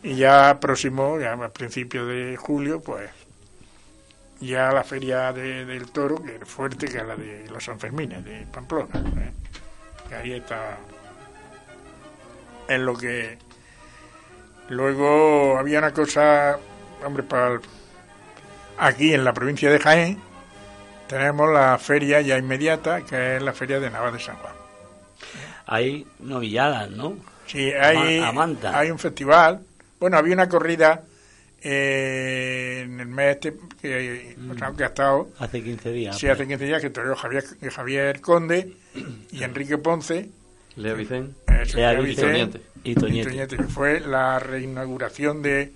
[0.03, 3.09] Y ya próximo, ya a principios de julio, pues
[4.39, 8.45] ya la feria del toro, que es fuerte, que es la de los Sanfermines, de
[8.51, 8.89] Pamplona.
[8.95, 9.31] ¿eh?
[10.07, 10.77] Que ahí está.
[12.67, 13.37] En lo que.
[14.69, 16.59] Luego había una cosa,
[17.03, 17.59] hombre, para.
[18.77, 20.21] Aquí en la provincia de Jaén
[21.07, 24.53] tenemos la feria ya inmediata, que es la feria de Navas de San Juan.
[25.65, 27.15] Hay novilladas, ¿no?
[27.47, 28.21] Sí, hay,
[28.63, 29.61] hay un festival.
[29.99, 31.03] Bueno, había una corrida
[31.61, 34.75] eh, en el mes este, que, mm.
[34.75, 35.29] que, ha estado...
[35.39, 36.17] Hace 15 días.
[36.17, 38.73] Sí, hace 15 días que toreó Javier, Javier Conde
[39.31, 40.29] y Enrique Ponce.
[40.75, 41.33] Lea Vicente.
[42.83, 43.57] y Toñete.
[43.57, 45.73] que fue la reinauguración de,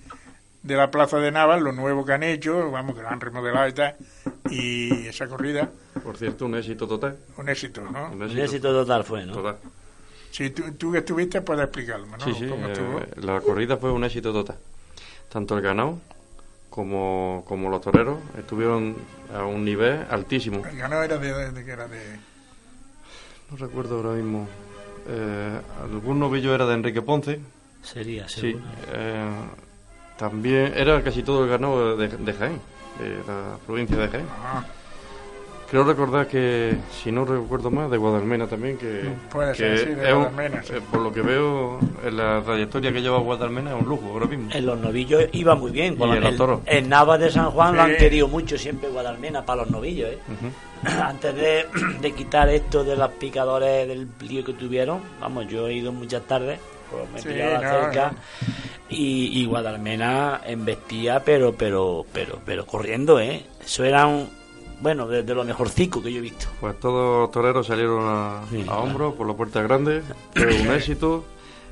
[0.62, 3.68] de la Plaza de Navas, lo nuevo que han hecho, vamos, que lo han remodelado
[3.68, 3.96] y tal,
[4.50, 5.70] y esa corrida...
[6.04, 7.18] Por cierto, un éxito total.
[7.38, 8.12] Un éxito, ¿no?
[8.12, 9.34] Un éxito, total fue, ¿no?
[9.34, 9.58] Total.
[10.32, 12.20] Si tú, que estuviste, puedes explicarlo, ¿no?
[12.20, 14.58] Sí, sí, eh, la corrida fue un éxito total
[15.32, 15.98] tanto el ganado
[16.70, 18.96] como, como los toreros estuvieron
[19.34, 20.66] a un nivel altísimo.
[20.66, 22.20] ¿El ganado era de, de, era de...?
[23.50, 24.48] No recuerdo ahora mismo.
[25.08, 27.40] Eh, algún novillo era de Enrique Ponce.
[27.82, 28.58] Sería, Sí.
[28.94, 29.30] Eh,
[30.18, 32.62] también era casi todo el ganado de, de Jaén,
[33.00, 34.28] de la provincia de Jaén.
[34.30, 34.64] Ah.
[35.72, 40.08] Creo recordar que, si no recuerdo más, de Guadalmena también, que, Puede ser, sí, de
[40.10, 40.74] es un- Guadalmena, sí.
[40.76, 44.26] eh, por lo que veo, en la trayectoria que lleva Guadalmena es un lujo ahora
[44.28, 44.50] mismo.
[44.52, 45.96] En los novillos iba muy bien.
[45.98, 46.60] Y en los toros.
[46.66, 47.92] En Navas de San Juan lo Sí.
[47.92, 50.20] han querido mucho siempre Guadalmena para los novillos, ¿eh?
[51.02, 51.66] Antes de,
[52.02, 56.24] de quitar esto de los picadores del lío que tuvieron, vamos, yo he ido muchas
[56.24, 56.60] tardes,
[56.92, 58.18] pues me he Sí, pillado no, cerca no.
[58.90, 63.46] y, y Guadalmena embestía, pero, pero, pero, pero corriendo, ¿eh?
[63.64, 64.28] Eso era un,
[64.82, 66.48] bueno, de, de lo mejorcico que yo he visto.
[66.60, 68.82] Pues todos los toreros salieron a, Sí, a claro.
[68.84, 70.02] hombros por la puerta grande,
[70.34, 71.24] fue un éxito,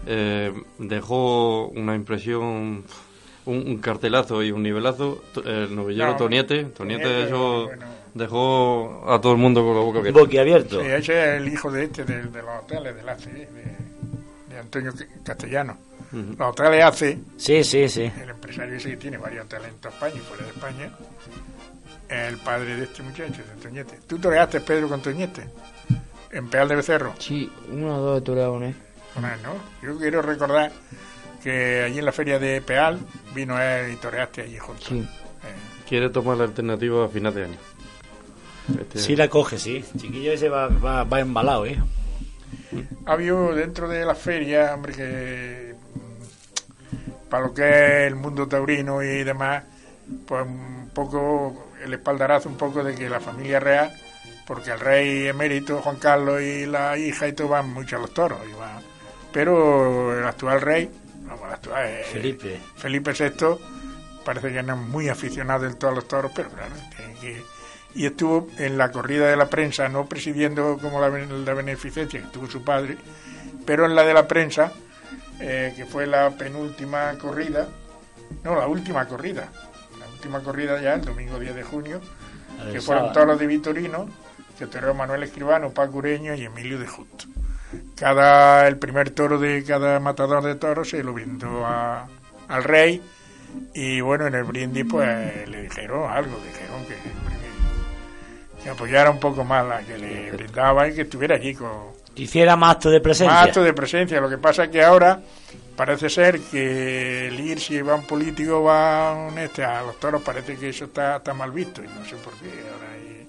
[0.06, 2.84] eh, dejó una impresión,
[3.46, 7.86] un, un cartelazo y un nivelazo, el novillero No, Toniete, Toniete eso bueno.
[8.14, 10.20] dejó a todo el mundo con la boca abierta.
[10.20, 10.80] Boquiabierto.
[10.82, 10.98] Sí, ese
[11.36, 13.48] es el hijo de este, de, de los hoteles del ACE, de,
[14.54, 14.94] de Antonio
[15.24, 15.78] Castellano.
[16.12, 16.36] Ujú.
[16.38, 18.12] Los hoteles ACE, Sí, sí, sí.
[18.22, 21.69] el empresario ese que tiene varios hoteles en España y fuera de España, es
[22.10, 24.00] el padre de este muchacho, de Toñete.
[24.08, 25.48] ¿Tú toreaste, Pedro, con Toñete?
[26.32, 27.14] En Peal de Becerro.
[27.20, 28.76] Sí, uno o dos de toreado con él.
[29.14, 29.54] Con él, ¿no?
[29.88, 30.72] Yo quiero recordar
[31.44, 33.00] que allí en la feria de Peal
[33.34, 34.86] vino él y toreaste allí juntos.
[34.88, 35.00] Sí.
[35.00, 35.08] Eh,
[35.88, 37.58] Quiere tomar la alternativa a final de año.
[38.80, 39.84] Este- Sí la coge, sí.
[39.98, 41.80] Chiquillo ese va, va, va embalado, ¿eh?
[43.06, 47.64] Ha habido dentro de la feria, hombre, que mm, para lo que
[48.06, 49.64] es el mundo taurino y demás,
[50.28, 53.92] pues un poco el espaldarazo un poco de que la familia real,
[54.46, 58.14] porque el rey emérito Juan Carlos y la hija y todo van mucho a los
[58.14, 58.82] toros, y van-
[59.32, 60.90] pero el actual rey,
[61.24, 62.60] vamos, el actual eh, Felipe.
[62.78, 63.58] Felipe VI
[64.26, 67.44] parece que no es muy aficionado del todo a los toros, pero claro, tiene que...
[67.96, 72.20] Y estuvo en la corrida de la prensa, no presidiendo como la, ben- la beneficencia
[72.22, 72.98] que tuvo su padre,
[73.66, 74.72] pero en la de la prensa,
[75.40, 77.68] eh, que fue la penúltima corrida,
[78.44, 79.50] no, la última corrida,
[80.20, 82.02] última corrida ya, el domingo 10 de junio,
[82.66, 83.20] El que fueron sábado.
[83.22, 84.10] toros de Vitorino,
[84.58, 87.26] que toreó Manuel Escribano, Paco Ureño y Emilio de Justo.
[87.96, 92.08] Cada, el primer toro de cada matador de toros se lo brindó a-
[92.50, 93.02] al rey
[93.74, 99.20] y bueno, en el brindis pues le dijeron algo, dijeron que, que, que apoyara un
[99.20, 101.70] poco más la que le brindaba y que estuviera allí con
[102.16, 103.34] hiciera más acto de presencia.
[103.36, 104.20] más acto de presencia.
[104.20, 105.22] Lo que pasa es que ahora
[105.80, 110.22] parece ser que el ir si va un político va un este a los toros
[110.22, 113.28] parece que eso está, está mal visto y no sé por qué ahora hay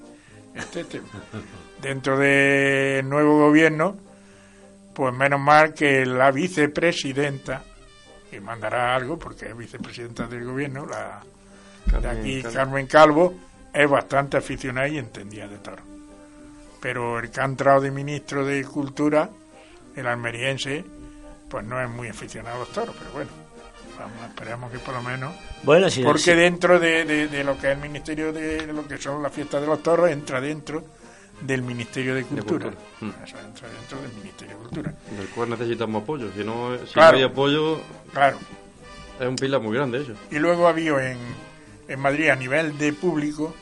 [0.57, 1.07] este tema.
[1.81, 3.97] dentro del nuevo gobierno
[4.93, 7.63] pues menos mal que la vicepresidenta
[8.29, 11.23] que mandará algo porque es vicepresidenta del gobierno la
[12.01, 12.43] de aquí.
[12.43, 13.33] Carmen Calvo
[13.73, 15.85] es bastante aficionada y entendía de toro
[16.81, 19.31] pero el que ha entrado de ministro de Cultura,
[19.95, 20.85] el almeriense,
[21.51, 23.31] pues no es muy aficionado a los toros, pero bueno,
[23.99, 25.35] vamos, esperemos que por lo menos...
[25.65, 26.33] Bueno, sí, Porque sí.
[26.35, 29.33] dentro de, de- de lo que es el Ministerio de, de lo que son las
[29.33, 30.83] fiestas de los toros, entra dentro
[31.43, 32.67] del Ministerio de Cultura.
[32.71, 32.85] Cultura.
[33.01, 33.25] Mm.
[33.25, 34.95] Eso entra dentro del Ministerio de Cultura.
[35.19, 36.31] del cual necesitamos apoyo.
[36.37, 37.13] Si no, si Claro.
[37.13, 37.81] no hay apoyo,
[38.13, 38.39] Claro.
[39.19, 40.13] es un pilar muy grande eso.
[40.31, 41.19] Y luego había en,
[41.89, 43.55] en Madrid, a nivel de público,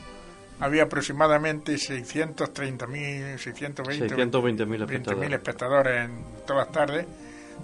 [0.61, 5.33] había aproximadamente 630.000, 620, 620.000 20.000 espectadores.
[5.33, 7.07] espectadores en todas las tardes,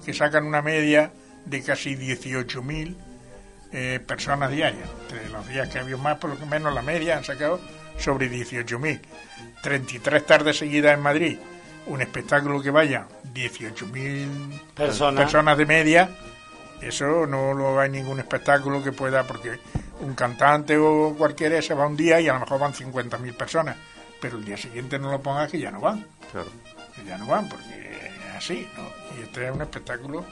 [0.04, 1.12] que sacan una media
[1.44, 2.94] de casi 18.000
[3.72, 4.88] eh, personas diarias.
[5.10, 7.60] Entre los días que había más, por lo menos la media han sacado
[7.98, 9.00] sobre 18.000.
[9.62, 11.38] 33 tardes seguidas en Madrid,
[11.86, 15.20] un espectáculo que vaya 18.000 Personas.
[15.22, 16.10] personas de media,
[16.80, 19.58] eso no lo hay ningún espectáculo que pueda, porque
[20.00, 23.76] un cantante o cualquiera se va un día y a lo mejor van 50.000 personas,
[24.20, 26.48] pero el día siguiente no lo pongas que ya no van, Claro.
[26.94, 27.73] que ya no van, porque
[28.34, 28.84] así, ¿no?
[29.18, 30.24] Y este es un espectáculo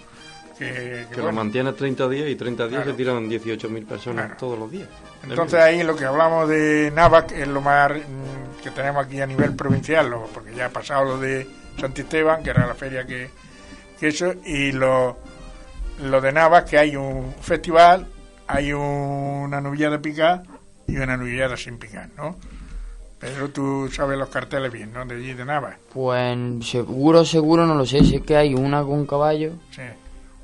[0.59, 1.07] que...
[1.09, 2.91] que, Que lo mantiene 30 días y 30 días Claro.
[2.91, 4.39] se tiran 18.000 personas Claro.
[4.39, 4.89] todos los días.
[5.23, 9.27] Entonces ahí lo que hablamos de Navac es lo más mm, que tenemos aquí a
[9.27, 11.47] nivel provincial, lo- porque ya ha pasado lo de
[11.81, 13.31] Santisteban, que era la feria que,
[13.99, 15.19] que eso, y lo,
[16.03, 18.07] lo de Navac, que hay un festival,
[18.47, 20.43] hay una novillada picada
[20.87, 22.37] y una novillada sin picar, ¿no?
[23.23, 25.07] Pero tú sabes los carteles bien, ¿no?
[25.07, 25.79] De allí de Navac.
[25.95, 26.37] Pues
[26.69, 28.05] seguro, seguro no lo sé.
[28.05, 29.83] Sé que hay una con caballo, Sí.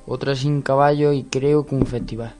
[0.07, 2.33] otra sin caballo y creo que un festival.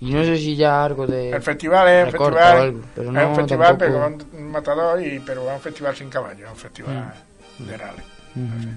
[0.00, 1.30] Y no sé si ya algo de...
[1.32, 5.02] El festival es un festival, algo, pero es no, un festival, tampoco- pero un matador,
[5.06, 7.12] y, pero es un festival sin caballo, es un festival
[7.58, 8.02] de rally.
[8.36, 8.74] En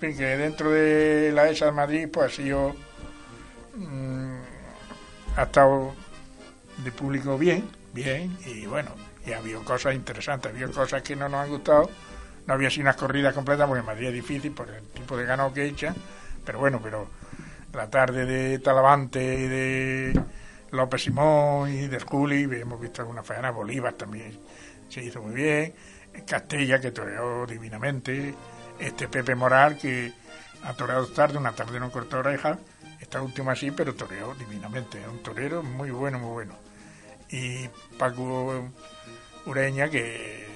[0.00, 2.76] fin, que dentro de la ESA de Madrid, pues ha sido.
[3.74, 4.36] mm,
[5.36, 5.94] ha estado
[6.84, 8.90] de público bien, bien, y bueno,
[9.26, 11.90] y ha habido cosas interesantes, ha habido cosas que no nos han gustado.
[12.46, 15.24] No había sido unas corridas completas porque en Madrid es difícil por el tipo de
[15.24, 15.94] ganado que echan,
[16.44, 17.08] pero bueno, pero
[17.72, 20.22] la tarde de Talavante y de
[20.70, 24.38] López Simón y de Juli, hemos visto algunas faenas, Bolívar también
[24.88, 25.74] se hizo muy bien.
[26.26, 28.34] Castella, que toreó divinamente.
[28.78, 30.12] Este Pepe Moral, que
[30.62, 32.58] ha toreado tarde, una tarde no cortó oreja.
[33.00, 35.00] Esta última sí, pero toreó divinamente.
[35.00, 36.54] Es un torero muy bueno, muy bueno.
[37.28, 37.68] Y
[37.98, 38.70] Paco
[39.46, 40.46] Ureña, que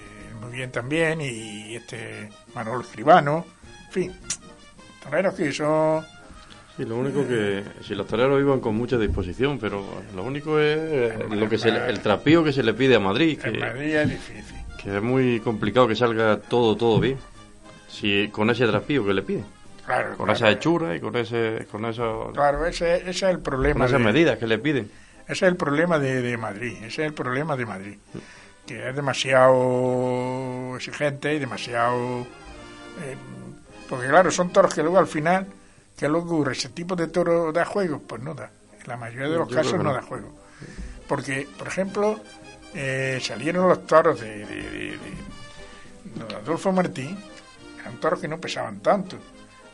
[0.40, 1.20] muy bien también.
[1.20, 3.46] Y este Manolo Escribano.
[3.86, 4.12] En fin,
[5.02, 6.04] toreros que son
[6.76, 7.62] Sí, lo único que.
[7.82, 9.84] Si los toreros iban con mucha disposición, pero
[10.14, 13.38] lo único es lo que se, el trapío que se le pide a Madrid.
[13.38, 14.56] Que, Madrid es difícil.
[14.82, 17.18] Que es muy complicado que salga todo, todo bien.
[17.88, 19.44] Si, con ese trapío que le piden.
[19.84, 21.66] Claro, con esa hechura y con ese.
[21.70, 23.74] Con eso, claro, ese, ese es el problema.
[23.74, 24.90] Con esas medidas que le piden.
[25.24, 26.76] Ese es el problema de, de Madrid.
[26.78, 27.98] Ese es el problema de Madrid.
[28.66, 32.20] Que es demasiado exigente y demasiado.
[33.02, 33.16] Eh,
[33.88, 35.46] porque, claro, son toros que luego al final
[36.00, 36.52] ¿Qué es lo que ocurre?
[36.52, 38.00] ¿Ese tipo de toro da juego?
[38.00, 38.50] Pues no da.
[38.80, 40.34] En la mayoría de los casos no da juego.
[41.06, 42.18] Porque, por ejemplo,
[42.72, 44.98] eh, salieron los toros de, de,
[46.42, 47.18] Adolfo Martín,
[47.82, 49.18] eran toros que no pesaban tanto.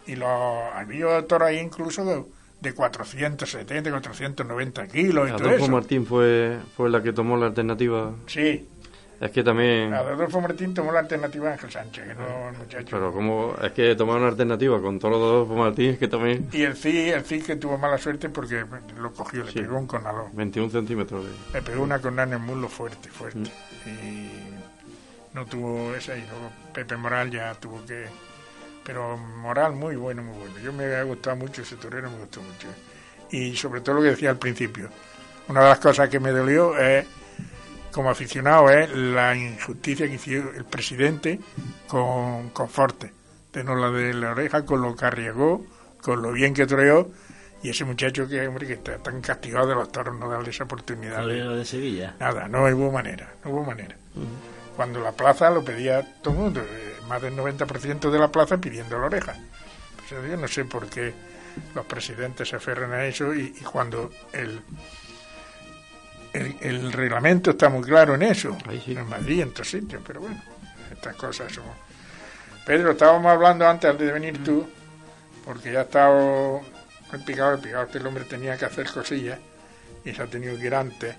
[0.09, 0.29] Y los,
[0.75, 2.25] había toros ahí incluso de,
[2.61, 5.29] de 470, 490 kilos.
[5.29, 8.11] Y Adolfo Martín fue, fue la que tomó la alternativa.
[8.27, 8.69] Sí,
[9.19, 9.95] es que también...
[9.95, 12.87] Adolfo Martín tomó la alternativa de Ángel Sánchez, que no el muchacho.
[12.91, 16.49] Pero como es que tomar una alternativa con todo Adolfo Martín es que también...
[16.53, 18.65] Y el CI, el CI que tuvo mala suerte porque
[18.99, 20.31] lo cogió, le pegó un conalón.
[20.35, 21.25] 21 centímetros.
[21.25, 21.31] De...
[21.55, 23.39] Le pegó una con en el muslo fuerte, fuerte.
[23.39, 23.89] Mm.
[23.89, 24.31] Y
[25.33, 28.07] no tuvo esa y luego Pepe Moral ya tuvo que...
[28.85, 30.59] Pero Moral muy bueno, muy bueno.
[30.63, 32.69] Yo me ha gustado mucho ese torero, me gustó mucho.
[33.31, 34.91] Y sobre todo lo que decía al principio.
[35.49, 37.07] Una de las cosas que me dolió es
[37.93, 41.41] como aficionado es la injusticia que hizo el presidente
[41.89, 43.13] con, con Forte,
[43.53, 45.65] de no la de la oreja, con lo que arriesgó,
[46.01, 47.11] con lo bien que trajo,
[47.63, 50.65] y ese muchacho que, hombre, que está tan castigado de los toros, no darle esa
[50.65, 51.27] oportunidad.
[51.27, 52.15] de, Sevilla?
[52.21, 53.97] Nada, no hubo manera, no hubo manera.
[54.77, 58.59] Cuando la plaza lo pedía todo el mundo, eh, más del 90% de la plaza
[58.59, 59.35] pidiendo la oreja.
[59.97, 61.15] Pues yo no sé por qué
[61.75, 64.61] los presidentes se aferran a eso y cuando el
[66.61, 70.41] el, reglamento está muy claro en eso, en Madrid, en otros sitios, pero bueno,
[70.93, 71.65] estas cosas son...
[72.65, 74.69] Pedro, estábamos hablando antes de venir tú,
[75.45, 76.61] porque ya estaba
[77.13, 79.39] el picado, el picado que el hombre tenía que hacer cosillas
[80.05, 81.15] y se ha tenido que ir antes.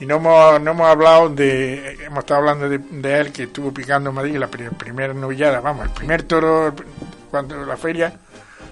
[0.00, 4.10] Y no hemos, no hemos hablado de, hemos estado hablando de, él que estuvo picando
[4.10, 6.74] en Madrid la primera novillada, vamos, el primer toro
[7.30, 8.12] cuando la feria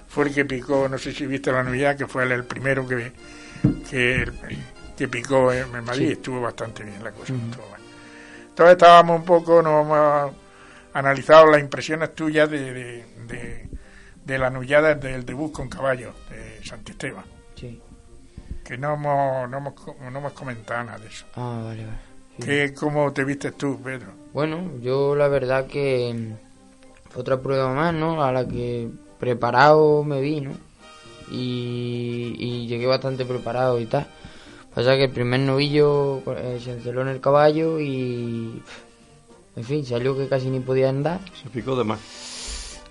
[0.08, 3.12] fue el que picó, no sé si viste la novillada, que fue el, primero que,
[3.88, 4.26] que
[5.00, 7.32] que picó en Madrid, estuvo bastante bien la cosa.
[7.32, 10.32] Entonces estábamos un poco, nos hemos
[10.92, 13.06] analizado las impresiones tuyas de,
[14.26, 17.24] de, la nullada del debut con caballo de Santisteban.
[17.54, 17.80] Sí.
[18.62, 19.74] Que no hemos, no hemos,
[20.12, 21.24] no hemos comentado nada de eso.
[21.34, 21.86] Ah, vale,
[22.36, 22.74] vale.
[22.74, 24.08] ¿Cómo te viste tú, Pedro?
[24.34, 26.34] Bueno, yo la verdad que
[27.08, 28.22] fue otra prueba más, ¿no?
[28.22, 30.52] A la que preparado me vi, ¿no?
[31.30, 34.06] Y, y llegué bastante preparado y tal.
[34.74, 38.62] Pasa que el primer novillo eh, se enceló en el caballo y.
[39.56, 41.20] En fin, salió que casi ni podía andar.
[41.42, 41.98] Se picó de más.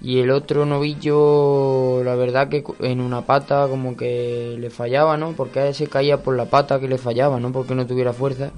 [0.01, 5.33] Y el otro novillo, la verdad que en una pata como que le fallaba, ¿no?
[5.33, 7.51] Porque a ese caía por la pata que le fallaba, ¿no?
[7.51, 8.51] Porque no tuviera fuerza.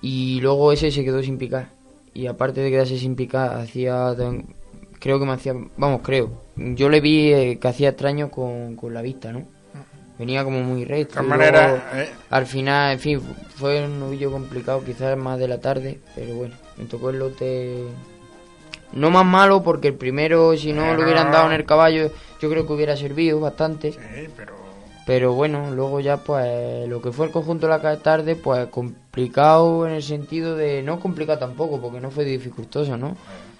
[0.00, 1.70] Y luego ese se quedó sin picar.
[2.14, 4.14] Y aparte de quedarse sin picar, hacía.
[5.00, 5.54] Creo que me hacía.
[5.76, 6.30] Vamos, creo.
[6.56, 9.46] Yo le vi eh, que hacía extraño con, con la vista, ¿no?
[10.18, 11.20] Venía como muy recto.
[11.20, 12.10] De manera, eh.
[12.30, 13.20] Al final, en fin,
[13.56, 17.84] fue un novillo complicado, quizás más de la tarde, pero bueno, me tocó el lote
[18.92, 22.10] no más malo porque el primero, si no lo hubieran dado en el caballo,
[22.40, 23.92] yo creo que hubiera servido bastante.
[23.92, 24.54] Sí, pero...
[25.06, 29.86] Pero bueno, luego ya pues lo que fue el conjunto de la tarde, pues complicado
[29.86, 30.82] en el sentido de...
[30.82, 33.16] No complicado tampoco, porque no fue dificultoso, ¿no?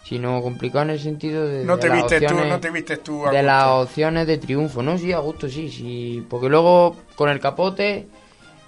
[0.06, 2.96] Sino complicado en el sentido de, no te las viste opciones, tú, no te viste
[2.98, 7.28] tú de las opciones de triunfo, no, sí, a gusto sí, sí, porque luego con
[7.28, 8.06] el capote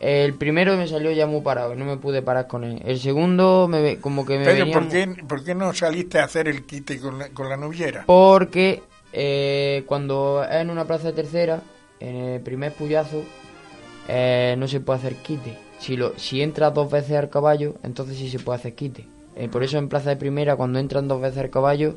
[0.01, 2.81] el primero me salió ya muy parado, no me pude parar con él.
[2.85, 6.47] El segundo me como que me Pero ¿por qué, ¿por qué no saliste a hacer
[6.47, 8.05] el quite con la, con la nubiera?
[8.07, 8.83] Porque
[9.13, 11.63] eh, cuando es en una plaza tercera,
[11.99, 13.23] en el primer puyazo,
[14.07, 15.59] eh, no se puede hacer quite.
[15.81, 19.18] Si, lo, si entra dos veces al caballo, entonces sí se puede hacer quite.
[19.39, 21.95] Eh, por eso en plaza de primera, cuando entran dos veces el caballo,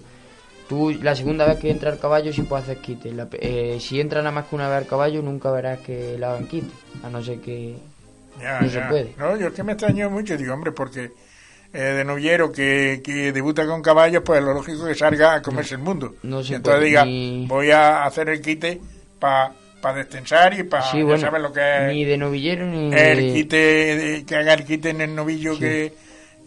[0.69, 3.11] tú la segunda vez que entra el caballo sí puedes hacer quite.
[3.33, 6.47] Eh, si entra nada más que una vez el caballo, nunca verás que le hagan
[6.47, 6.71] quite,
[7.03, 7.75] a no ser que
[8.61, 9.13] no se puede.
[9.17, 11.11] No, yo es que me extraño mucho, digo, hombre, porque
[11.73, 15.75] eh, de noviero que, que, debuta con caballos, pues lo lógico que salga a comerse
[15.75, 16.15] el mundo.
[16.23, 17.05] No y entonces diga,
[17.47, 18.79] voy a hacer el quite
[19.19, 24.23] para para descensar y para sí, lo que es ni de novillero ni el quite
[24.27, 25.91] que haga el quite en el novillo que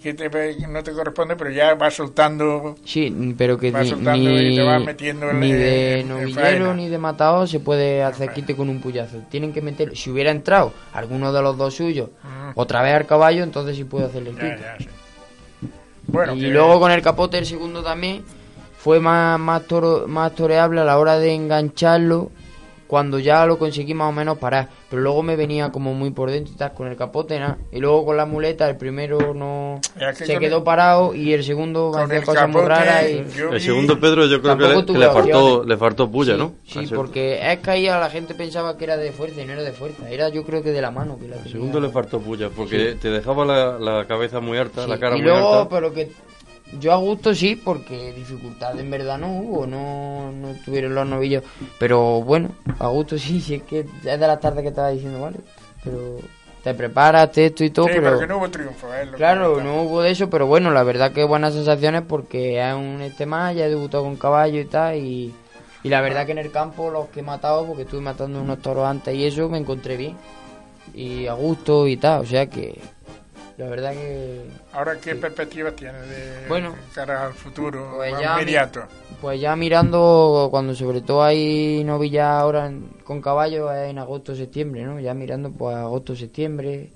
[0.04, 0.28] que te,
[0.68, 2.76] no te corresponde, pero ya vas soltando.
[2.84, 6.98] Sí, pero que ni, ni, y te vas metiendo en ni de novillero ni de
[6.98, 9.22] matador se puede hacer quite con un puyazo.
[9.30, 12.50] Tienen que meter, si hubiera entrado alguno de los dos suyos, Mm.
[12.54, 14.60] otra vez al caballo, entonces sí puede hacerle el Ya, quite.
[14.60, 14.88] ya, sí.
[16.08, 18.22] Bueno, y que- luego con el capote el segundo también
[18.78, 22.30] fue más, más, toro- más toreable a la hora de engancharlo
[22.86, 24.68] cuando ya lo conseguí más o menos parar.
[24.90, 27.58] Pero luego me venía como muy por dentro y tal con el capote, nada.
[27.72, 31.42] Y luego con la muleta el primero no que se quedó el- parado y el
[31.44, 33.04] segundo hacía el cosas muy capote, raras.
[33.10, 33.40] Y...
[33.54, 36.38] El segundo Pedro yo creo que le, tuve que le faltó, le faltó puya, sí,
[36.38, 36.52] ¿no?
[36.66, 39.52] Sí, porque es que ahí a la gente pensaba que era de fuerza y no
[39.54, 40.08] era de fuerza.
[40.10, 41.52] Era yo creo que de la mano que la tenía.
[41.52, 45.16] segundo le faltó puya, porque te dejaba la, la cabeza muy alta, Sí, la cara
[45.16, 45.68] y muy luego, alta.
[45.74, 46.10] pero que
[46.80, 51.44] yo a gusto sí, porque dificultad en verdad no hubo, no, no tuvieron los novillos.
[51.78, 55.20] Pero bueno, a gusto sí, sí es que es de las tardes que estaba diciendo,
[55.20, 55.38] vale.
[55.84, 56.18] Pero
[56.62, 58.04] te preparas, te esto y todo, Sí, pero.
[58.06, 60.70] pero que no hubo triunfo, es lo que Claro, no hubo de eso, pero bueno,
[60.70, 64.58] la verdad que buenas sensaciones porque es un este más, ya he debutado con caballo
[64.58, 65.34] y tal, y,
[65.82, 68.60] y la verdad que en el campo los que he matado, porque estuve matando unos
[68.60, 70.16] toros antes y eso, me encontré bien.
[70.94, 72.78] Y a gusto y tal, o sea que
[73.56, 76.74] la verdad que Ahora, ¿qué perspectivas tienes de Bueno.
[76.94, 78.82] cara al futuro Pues ya inmediato?
[79.20, 84.34] Pues ya mirando, cuando sobre todo hay novillas ahora en- con caballo, es en agosto,
[84.34, 84.98] septiembre, ¿no?
[85.00, 86.90] Ya mirando pues agosto, septiembre.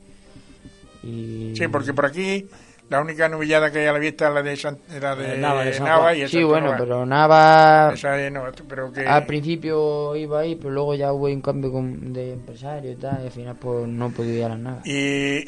[1.03, 1.55] Y...
[1.57, 2.47] Sí, porque por aquí
[2.91, 5.65] la única novillada que hay a la vista es la de, San- la de Nava,
[5.65, 9.07] de San Nava y Sí, bueno, pero Nava Esa es, no, pero que...
[9.07, 13.21] al principio iba ahí, pero luego ya hubo un cambio con- de empresario y tal,
[13.23, 14.87] y al final pues no he podido ir a las Navas.
[14.87, 15.45] Y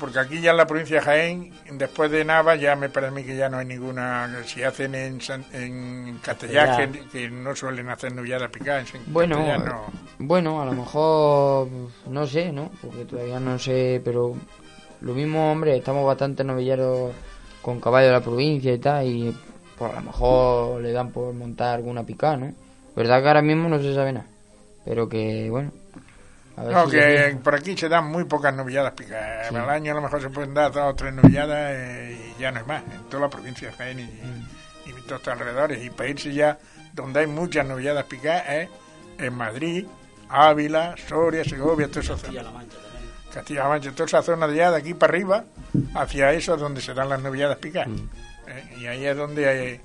[0.00, 3.14] porque aquí ya en la provincia de Jaén, después de Nava, ya me parece a
[3.14, 4.30] mí que ya no hay ninguna.
[4.46, 8.94] Si hacen en, San- en Castellá, que, no suelen hacer novilladas picadas.
[8.94, 9.84] En Bueno, no.
[10.18, 11.68] bueno, a lo mejor
[12.08, 12.70] no sé, ¿no?
[12.80, 14.34] Porque todavía no sé, pero
[15.00, 17.12] lo mismo, hombre, estamos bastante novilleros
[17.62, 19.36] con caballo de la provincia y tal, y
[19.76, 22.54] pues a lo mejor le dan por montar alguna picada, ¿no?
[22.96, 24.26] Verdad que ahora mismo no se sabe nada,
[24.84, 25.70] pero que bueno.
[26.56, 29.48] A ver No, si que por aquí se dan muy pocas novilladas picadas.
[29.48, 29.54] Sí.
[29.54, 32.50] Al año a lo mejor se pueden dar dos o tres novilladas eh, y ya
[32.50, 32.82] no hay más.
[32.82, 34.88] En toda la provincia de Jaén y, Mm.
[34.88, 35.84] y todos estos alrededores.
[35.84, 36.58] Y para irse ya
[36.92, 38.68] donde hay muchas novilladas picadas es
[39.18, 39.86] en Madrid,
[40.28, 42.42] Ávila, Soria, Segovia, toda esa zona.
[43.32, 45.44] Castilla-La Mancha toda esa zona de allá, de aquí para arriba,
[45.94, 47.88] hacia eso es donde se dan las novilladas picadas.
[48.46, 49.80] Eh, y ahí es donde, hay-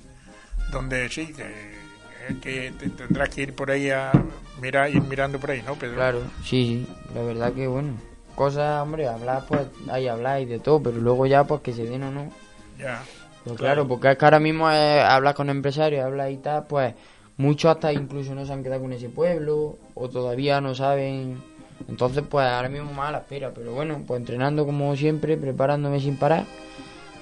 [0.72, 4.12] donde sí, que, que te- tendrás que ir por ahí a
[4.60, 5.96] mirar, ir mirando por ahí, ¿no, Pedro?
[5.96, 7.94] Claro, sí, sí, la verdad que bueno.
[8.34, 11.84] Cosas, hombre, hablar pues hay hablar y de todo, pero luego ya pues que se
[11.84, 12.32] den o no.
[12.78, 13.00] Ya.
[13.44, 16.94] Pues claro, porque es que ahora mismo es hablar con empresarios, hablar y tal, pues
[17.36, 21.40] muchos hasta incluso no se han quedado con ese pueblo o todavía no saben.
[21.88, 26.00] Entonces, pues ahora mismo más a la espera, pero bueno, pues entrenando como siempre, preparándome
[26.00, 26.44] sin parar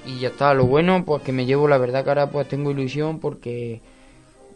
[0.07, 0.55] y ya está.
[0.55, 3.81] Lo bueno, pues que me llevo, la verdad que ahora pues tengo ilusión porque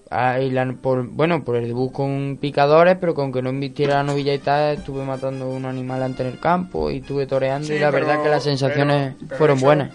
[0.08, 4.02] hay la- por, bueno, por el debut con picadores, pero con que no invirtiera la
[4.04, 7.74] novilla y tal, estuve matando un animal antes en el campo y estuve toreando Sí,
[7.74, 9.90] y la pero- verdad que las sensaciones pero- pero fueron eso- buenas.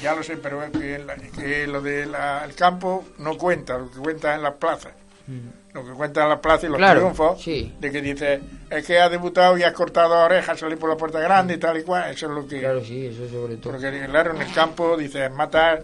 [0.00, 2.12] Ya lo sé, pero es que, la- que lo del
[2.56, 4.92] campo no cuenta, lo que cuenta en las plazas.
[5.78, 7.72] Lo que cuenta en las plazas y los Claro, triunfos, sí.
[7.78, 11.20] de que dice, es que has debutado y has cortado orejas, salir por la puerta
[11.20, 12.60] grande y tal y cual, eso es lo que...
[12.60, 13.72] Claro, sí, eso sobre todo.
[13.74, 15.80] Porque claro, en el campo dices, matas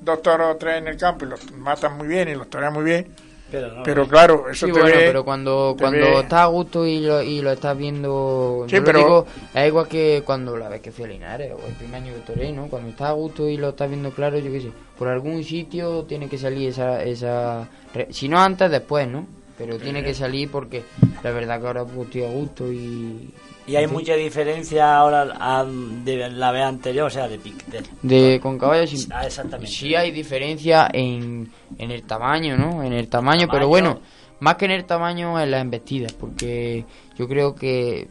[0.00, 2.72] dos toros o tres en el campo y los matan muy bien y los torean
[2.72, 3.06] muy bien,
[3.50, 6.40] Pero, no, pero claro, eso Sí, te bueno, ve- pero cuando, te cuando ve- estás
[6.40, 10.56] a gusto y lo, y lo estás viendo, Sí, pero- digo, es igual que cuando
[10.56, 12.66] la vez que fui a Linares o el primer año que toré, ¿no?
[12.66, 16.02] Cuando estás a gusto y lo estás viendo claro, yo qué sé, por algún sitio
[16.04, 17.68] tiene que salir esa, esa
[18.10, 19.26] si no antes, después, ¿no?
[19.58, 20.84] Pero tiene que salir porque
[21.22, 23.30] la verdad que ahora pues, estoy a gusto y...
[23.66, 23.92] Y hay Sí.
[23.92, 27.38] mucha diferencia ahora a- de la vez anterior, o sea, de.
[27.38, 29.72] De, De, con caballos sin- Ah, exactamente.
[29.72, 32.84] Sí hay diferencia en, en el tamaño, ¿no?
[32.84, 33.98] En el tamaño, pero bueno,
[34.38, 36.84] más que en el tamaño en las embestidas, porque
[37.18, 38.06] yo creo que,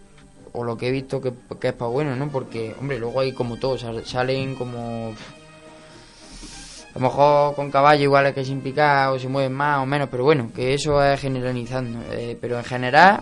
[0.52, 1.32] o lo que he visto que,
[1.62, 2.28] que es para bueno, ¿no?
[2.30, 5.14] Porque, hombre, luego hay como todo, sal- salen como...
[6.96, 9.86] A lo mejor con caballo igual es que sin picar o se mueven más o
[9.86, 12.00] menos, pero bueno, que eso es generalizando.
[12.14, 13.22] eh, pero en general,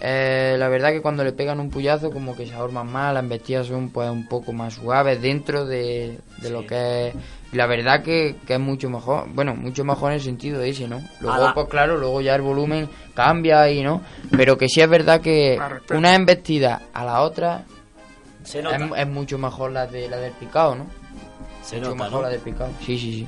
[0.00, 3.22] eh, la verdad que cuando le pegan un puyazo como que se ahorman más, las
[3.22, 7.14] embestidas son pues un poco más suaves dentro de, de lo que es...
[7.52, 10.88] La verdad que, que es mucho mejor, bueno, mucho mejor en el sentido de ese,
[10.88, 11.00] ¿no?
[11.20, 11.54] Luego, Ala.
[11.54, 14.00] pues claro, luego ya el volumen cambia y no,
[14.30, 15.60] pero que sí es verdad que
[15.94, 17.64] una embestida a la otra
[18.42, 18.54] es,
[18.96, 21.03] es mucho mejor la de la del picado, ¿no?
[21.64, 22.22] Se mucho nota, mejor ¿no?
[22.22, 22.70] la del picado.
[22.80, 23.26] Sí, sí, sí.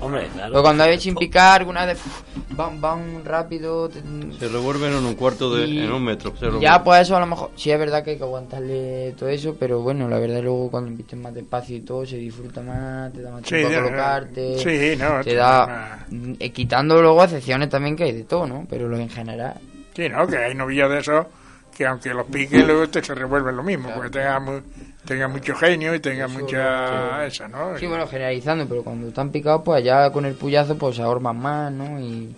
[0.00, 0.50] Hombre, claro.
[0.52, 1.98] Pero cuando hay sin picar, alguna vez
[2.50, 3.88] van, van rápido.
[3.88, 4.02] te-
[4.38, 5.66] Se revuelven en un cuarto de.
[5.66, 6.34] Y- en un metro.
[6.36, 9.28] Se Ya, pues eso a lo mejor, sí es verdad que hay que aguantarle todo
[9.28, 13.12] eso, pero bueno, la verdad luego cuando invites más despacio y todo, se disfruta más,
[13.12, 16.50] te da más Sí, tiempo a colocarte, sí, no, te te da, da mm, eh,
[16.50, 18.66] quitando luego excepciones también que hay de todo, ¿no?
[18.68, 19.54] Pero lo en general,
[19.94, 20.26] Sí, ¿no?
[20.26, 21.26] Que hay novillos de esos
[21.76, 24.60] que aunque los piques luego te se revuelven lo mismo, porque tenga, mu-
[25.04, 27.76] tenga mucho genio y tenga Eso, mucha esa, ¿no?
[27.78, 31.38] sí, bueno, generalizando, pero cuando están picados, pues ya con el puyazo, pues se ahorman
[31.38, 31.98] más, ¿no?
[32.00, 32.34] Y,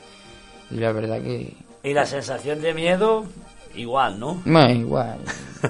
[0.70, 3.24] y la verdad que, Y la sensación de miedo,
[3.74, 4.40] igual, ¿no?
[4.44, 5.18] bueno, igual,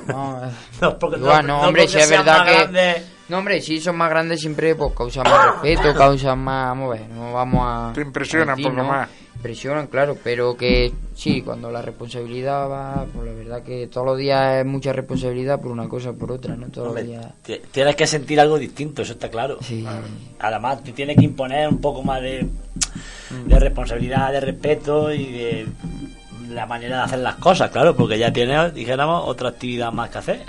[0.08, 0.40] no,
[0.80, 3.02] No, porque, Igual, no, hombre, porque si es verdad que-.
[3.28, 7.00] No, hombre, si son más grandes siempre pues causan más respeto, causan más, vamos a
[7.00, 7.92] ver, no vamos a...
[7.94, 8.88] Te impresionan por lo ¿no?
[8.90, 9.08] más.
[9.42, 14.16] Impresionan, claro, pero que sí, cuando la responsabilidad va, pues la verdad que todos los
[14.16, 16.68] días es mucha responsabilidad por una cosa o por otra, ¿no?
[16.68, 17.26] Todos Hombre, los días...
[17.42, 19.58] ti- tienes que sentir algo distinto, eso está claro.
[19.60, 19.84] Sí,
[20.38, 22.46] Además, te tienes que imponer un poco más de,
[23.46, 25.66] de responsabilidad, de respeto y de
[26.50, 30.18] la manera de hacer las cosas, claro, porque ya tienes, dijéramos, otra actividad más que
[30.18, 30.42] hacer.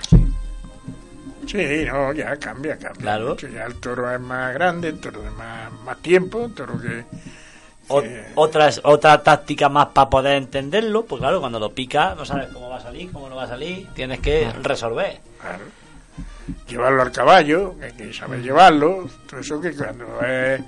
[1.48, 3.02] Sí, no, ya cambia, cambia.
[3.02, 3.38] Claro.
[3.38, 7.06] Ya el toro es más grande, el toro de más, más tiempo, el toro que...
[7.94, 12.26] O- que- otras, otra táctica más para poder entenderlo, pues claro, cuando lo picas no
[12.26, 15.20] sabes cómo va a salir, cómo no va a salir, tienes que resolver.
[15.40, 15.64] Claro.
[16.68, 20.62] Llevarlo al caballo, que hay que saber llevarlo, todo eso que cuando es,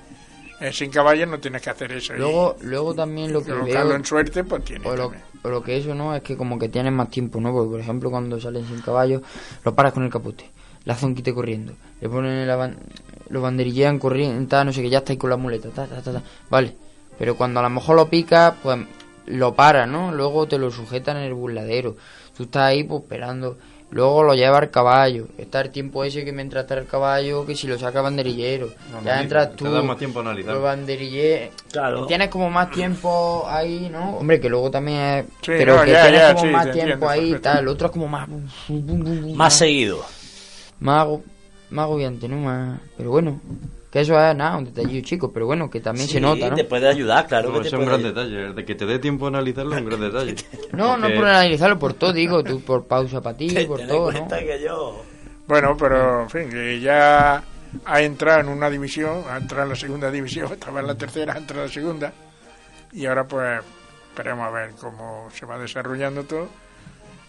[0.62, 2.16] es sin caballo no tienes que hacer eso.
[2.16, 3.92] y Luego, luego también lo que veo...
[3.94, 5.12] en suerte, pues tiene O lo,
[5.44, 6.16] o lo que eso, ¿no?
[6.16, 7.52] Es que como que tienes más tiempo, ¿no?
[7.52, 9.22] Porque, por ejemplo, cuando salen sin caballo,
[9.66, 10.50] lo paras con el capote,
[10.86, 12.78] le haces un quite corriendo, le ponen la ban-
[13.30, 16.22] lo banderillean corriendo, no sé qué, ya estáis con la muleta, ta, ta, ta, ta.
[16.50, 16.74] Vale,
[17.18, 18.80] pero cuando a lo mejor lo picas, pues
[19.28, 20.12] lo paras, ¿no?
[20.14, 21.96] Luego te lo sujetan en el burladero,
[22.36, 23.58] tú estás ahí, pues, esperando.
[23.92, 27.56] Luego lo lleva al caballo, está el tiempo ese que mientras está el caballo, que
[27.56, 30.54] si lo saca banderillero, ya Analiza, entras te tú, da más tiempo a analizar.
[30.56, 32.06] los banderilleros, Claro.
[32.08, 34.18] Tienes como más tiempo ahí, ¿no?
[34.18, 35.26] Hombre, que luego también es...
[35.26, 37.40] Sí, pero no, que ya, tienes ya, como sí, más te tiempo entiendo ahí y
[37.40, 37.60] tal.
[37.60, 38.28] El otro es como más...
[39.36, 40.04] Más seguido.
[40.80, 41.08] Más,
[41.70, 42.38] más agobiante, ¿no?
[42.38, 42.80] Más...
[42.98, 43.40] Pero bueno,
[43.96, 46.56] que eso es nada, un detallillo chico, pero bueno, que también se nota, ¿no?
[46.58, 47.48] te puede ayudar, claro.
[47.48, 48.26] No, que te ese es un gran ayudar.
[48.26, 48.54] detalle.
[48.54, 50.36] De que te dé tiempo a analizarlo es un gran detalle.
[50.74, 54.18] No, no por analizarlo por todo, digo, tú por pausa para ti, por todo, ¿no?
[54.20, 55.02] cuenta que yo...
[55.48, 57.42] Bueno, pero en fin, que ya
[57.86, 61.36] ha entrado en una división, ha entrado en la segunda división, estaba en la tercera,
[61.36, 62.14] ha entrado en la segunda,
[62.92, 63.62] y ahora pues
[64.10, 66.50] esperemos a ver cómo se va desarrollando todo.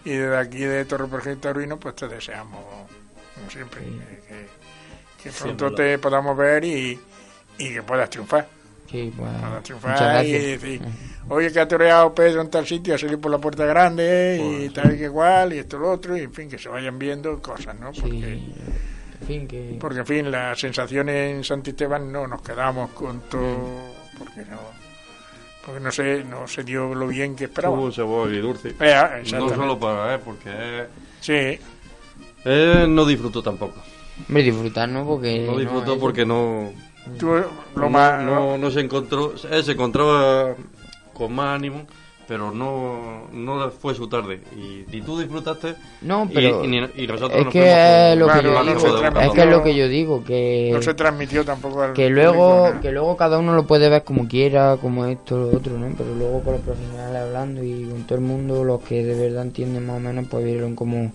[0.03, 2.59] Y desde aquí de Torre Proyecto Taurino, pues te deseamos,
[3.35, 3.89] como siempre, que,
[4.27, 4.57] que-
[5.21, 6.99] que pronto te podamos ver y,
[7.57, 8.47] y que puedas triunfar.
[8.89, 9.11] Sí.
[9.15, 10.81] Puedas Muchas triunfar y decir,
[11.27, 14.69] oye, que ha toreado Pedro en tal sitio, ha salido por la puerta grande y
[14.69, 16.97] tal y que igual, y esto y lo otro, y en fin, que se vayan
[16.97, 17.93] viendo cosas, ¿no?
[17.93, 18.33] Sí, Porque,
[19.21, 19.77] en fin, que...
[19.79, 24.57] porque en fin, las sensaciones en Santisteban no nos quedamos con todo, porque no,
[25.65, 27.85] porque no se, no se dio lo bien que Tuvo esperábamos.
[27.87, 28.71] un sabor agridulce.
[28.79, 30.85] Vea, No solo para él, porque
[31.19, 31.59] Sí,
[32.87, 33.81] no disfrutó tampoco.
[34.27, 35.05] Hombre, disfrutar, ¿no?
[35.05, 35.45] Porque...
[35.45, 36.71] No disfrutó porque no,
[37.19, 37.45] tú lo
[37.75, 38.23] no, más...
[38.23, 39.33] no, no se encontró.
[39.51, 40.55] Él se encontraba
[41.13, 41.83] con más ánimo,
[42.27, 44.41] pero no, no fue su tarde.
[44.57, 45.75] Y, y tú disfrutaste.
[46.01, 46.65] No, y- pero...
[46.65, 49.33] y, y nosotros es nos que lo que Claro, yo no digo, se es transmitió-
[49.33, 50.69] que es lo que yo digo, que...
[50.73, 52.81] no se transmitió tampoco al que luego público, ¿no?
[52.81, 56.13] que luego cada uno lo puede ver como quiera como esto lo otro no pero
[56.15, 59.85] luego con los profesionales hablando y con todo el mundo los que de verdad entienden
[59.87, 61.11] más o menos pues vieron como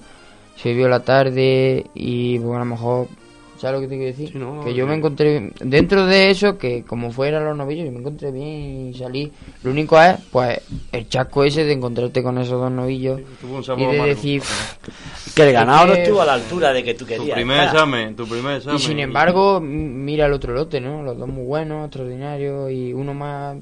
[0.57, 3.09] se vio la tarde y pues a lo mejor
[3.59, 4.33] ¿sabes lo que te quiero decir?
[4.33, 4.89] Sí, no, que yo sí.
[4.91, 8.95] me encontré dentro de eso que como fueran los novillos yo me encontré bien y
[8.95, 9.31] salí
[9.63, 13.65] lo único es pues el chasco ese de encontrarte con esos dos novillos un y
[13.65, 14.05] sabor de amargo.
[14.07, 14.43] decir
[15.37, 17.35] Que el ganado no estuvo a la altura de que tú Tu querías.
[17.37, 17.75] primer estar.
[17.75, 18.77] examen, tu primer examen.
[18.79, 21.03] Y sin embargo, mira el otro lote, ¿no?
[21.05, 23.57] Los dos muy buenos, extraordinarios y uno más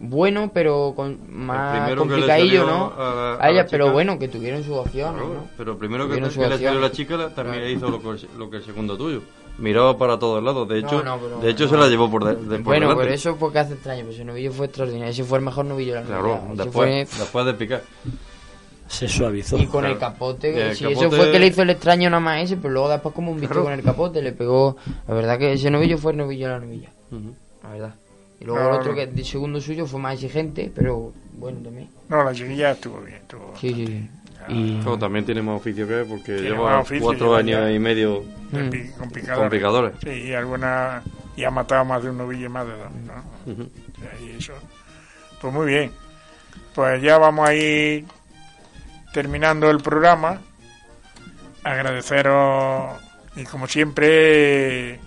[0.00, 2.92] bueno, pero con más complicadillo, ¿no?
[2.96, 5.46] a- a A ella, la pero bueno, que tuvieron Claro, ¿no?
[5.58, 6.60] pero primero que, su que le opción.
[6.62, 7.70] salió la chica la- también Claro.
[7.70, 9.20] hizo lo que, lo que el segundo tuyo.
[9.58, 10.66] Miraba para todos lados.
[10.68, 11.70] De hecho, no, pero- de hecho no.
[11.70, 13.02] se la llevó por, de, de- por Bueno, delante.
[13.04, 15.94] pero eso porque hace extraño, pues ese novillo fue extraordinario, ese fue el mejor novillo
[15.94, 16.72] de la Claro, después,
[17.10, 17.82] fue- después de picar.
[18.88, 19.56] Se suavizó.
[19.58, 19.94] Y con Claro.
[19.94, 22.42] el capote, Y el sí, capote- eso fue que le hizo el extraño nada más
[22.42, 23.64] ese, pero luego después como un visto Claro.
[23.64, 24.76] con el capote le pegó,
[25.06, 26.90] la verdad que ese novillo fue el novillo de la novilla,
[27.62, 27.94] la verdad.
[28.40, 28.96] Y luego No, el otro no.
[28.96, 31.88] que el segundo suyo fue más exigente, pero bueno también.
[32.08, 34.10] No, la chiquilla estuvo bien, estuvo Sí, sí, sí.
[34.48, 34.76] Y...
[34.80, 37.78] Claro, también tiene más oficio que él porque Tiene lleva cuatro lleva años ya- y
[37.78, 38.98] medio Mm.
[38.98, 39.38] con picadores.
[39.38, 39.92] con picadores.
[40.02, 41.02] Sí, y alguna
[41.36, 43.64] y ha matado más de un novillo y más de dos, ¿no?
[44.26, 44.54] Y eso.
[45.40, 45.92] Pues muy bien.
[46.74, 48.06] Pues ya vamos a ir
[49.12, 50.40] terminando el programa.
[51.62, 52.98] Agradeceros
[53.36, 54.98] y como siempre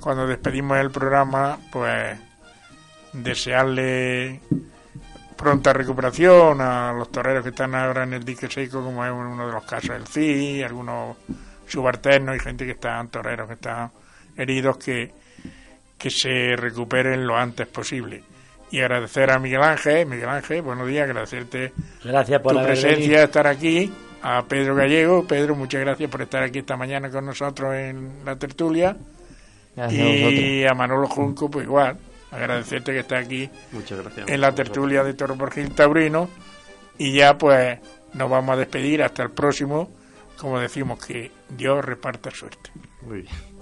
[0.00, 2.16] cuando despedimos el programa, pues
[3.14, 4.40] desearle
[5.36, 9.46] pronta recuperación a los toreros que están ahora en el dique seco, como es uno
[9.46, 11.16] de los casos del CI, algunos
[11.66, 13.90] subalternos y gente que están, toreros que están
[14.36, 15.12] heridos, que,
[15.98, 18.22] que se recuperen lo antes posible.
[18.70, 23.46] Y agradecer a Miguel Ángel, Miguel Ángel, buenos días, agradecerte gracias por tu presencia, estar
[23.46, 23.92] aquí,
[24.22, 28.36] a Pedro Gallego, Pedro, muchas gracias por estar aquí esta mañana con nosotros en la
[28.36, 28.96] tertulia.
[29.90, 31.98] y a, a Manolo Junco, pues igual,
[32.34, 34.28] agradecerte que estés aquí Muchas gracias.
[34.28, 36.28] en la tertulia de Toro por Gil Taurino
[36.98, 37.78] y ya pues
[38.12, 39.90] nos vamos a despedir hasta el próximo,
[40.38, 42.70] como decimos que Dios reparta suerte.
[43.02, 43.53] Muy bien.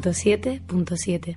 [0.00, 1.36] 107.7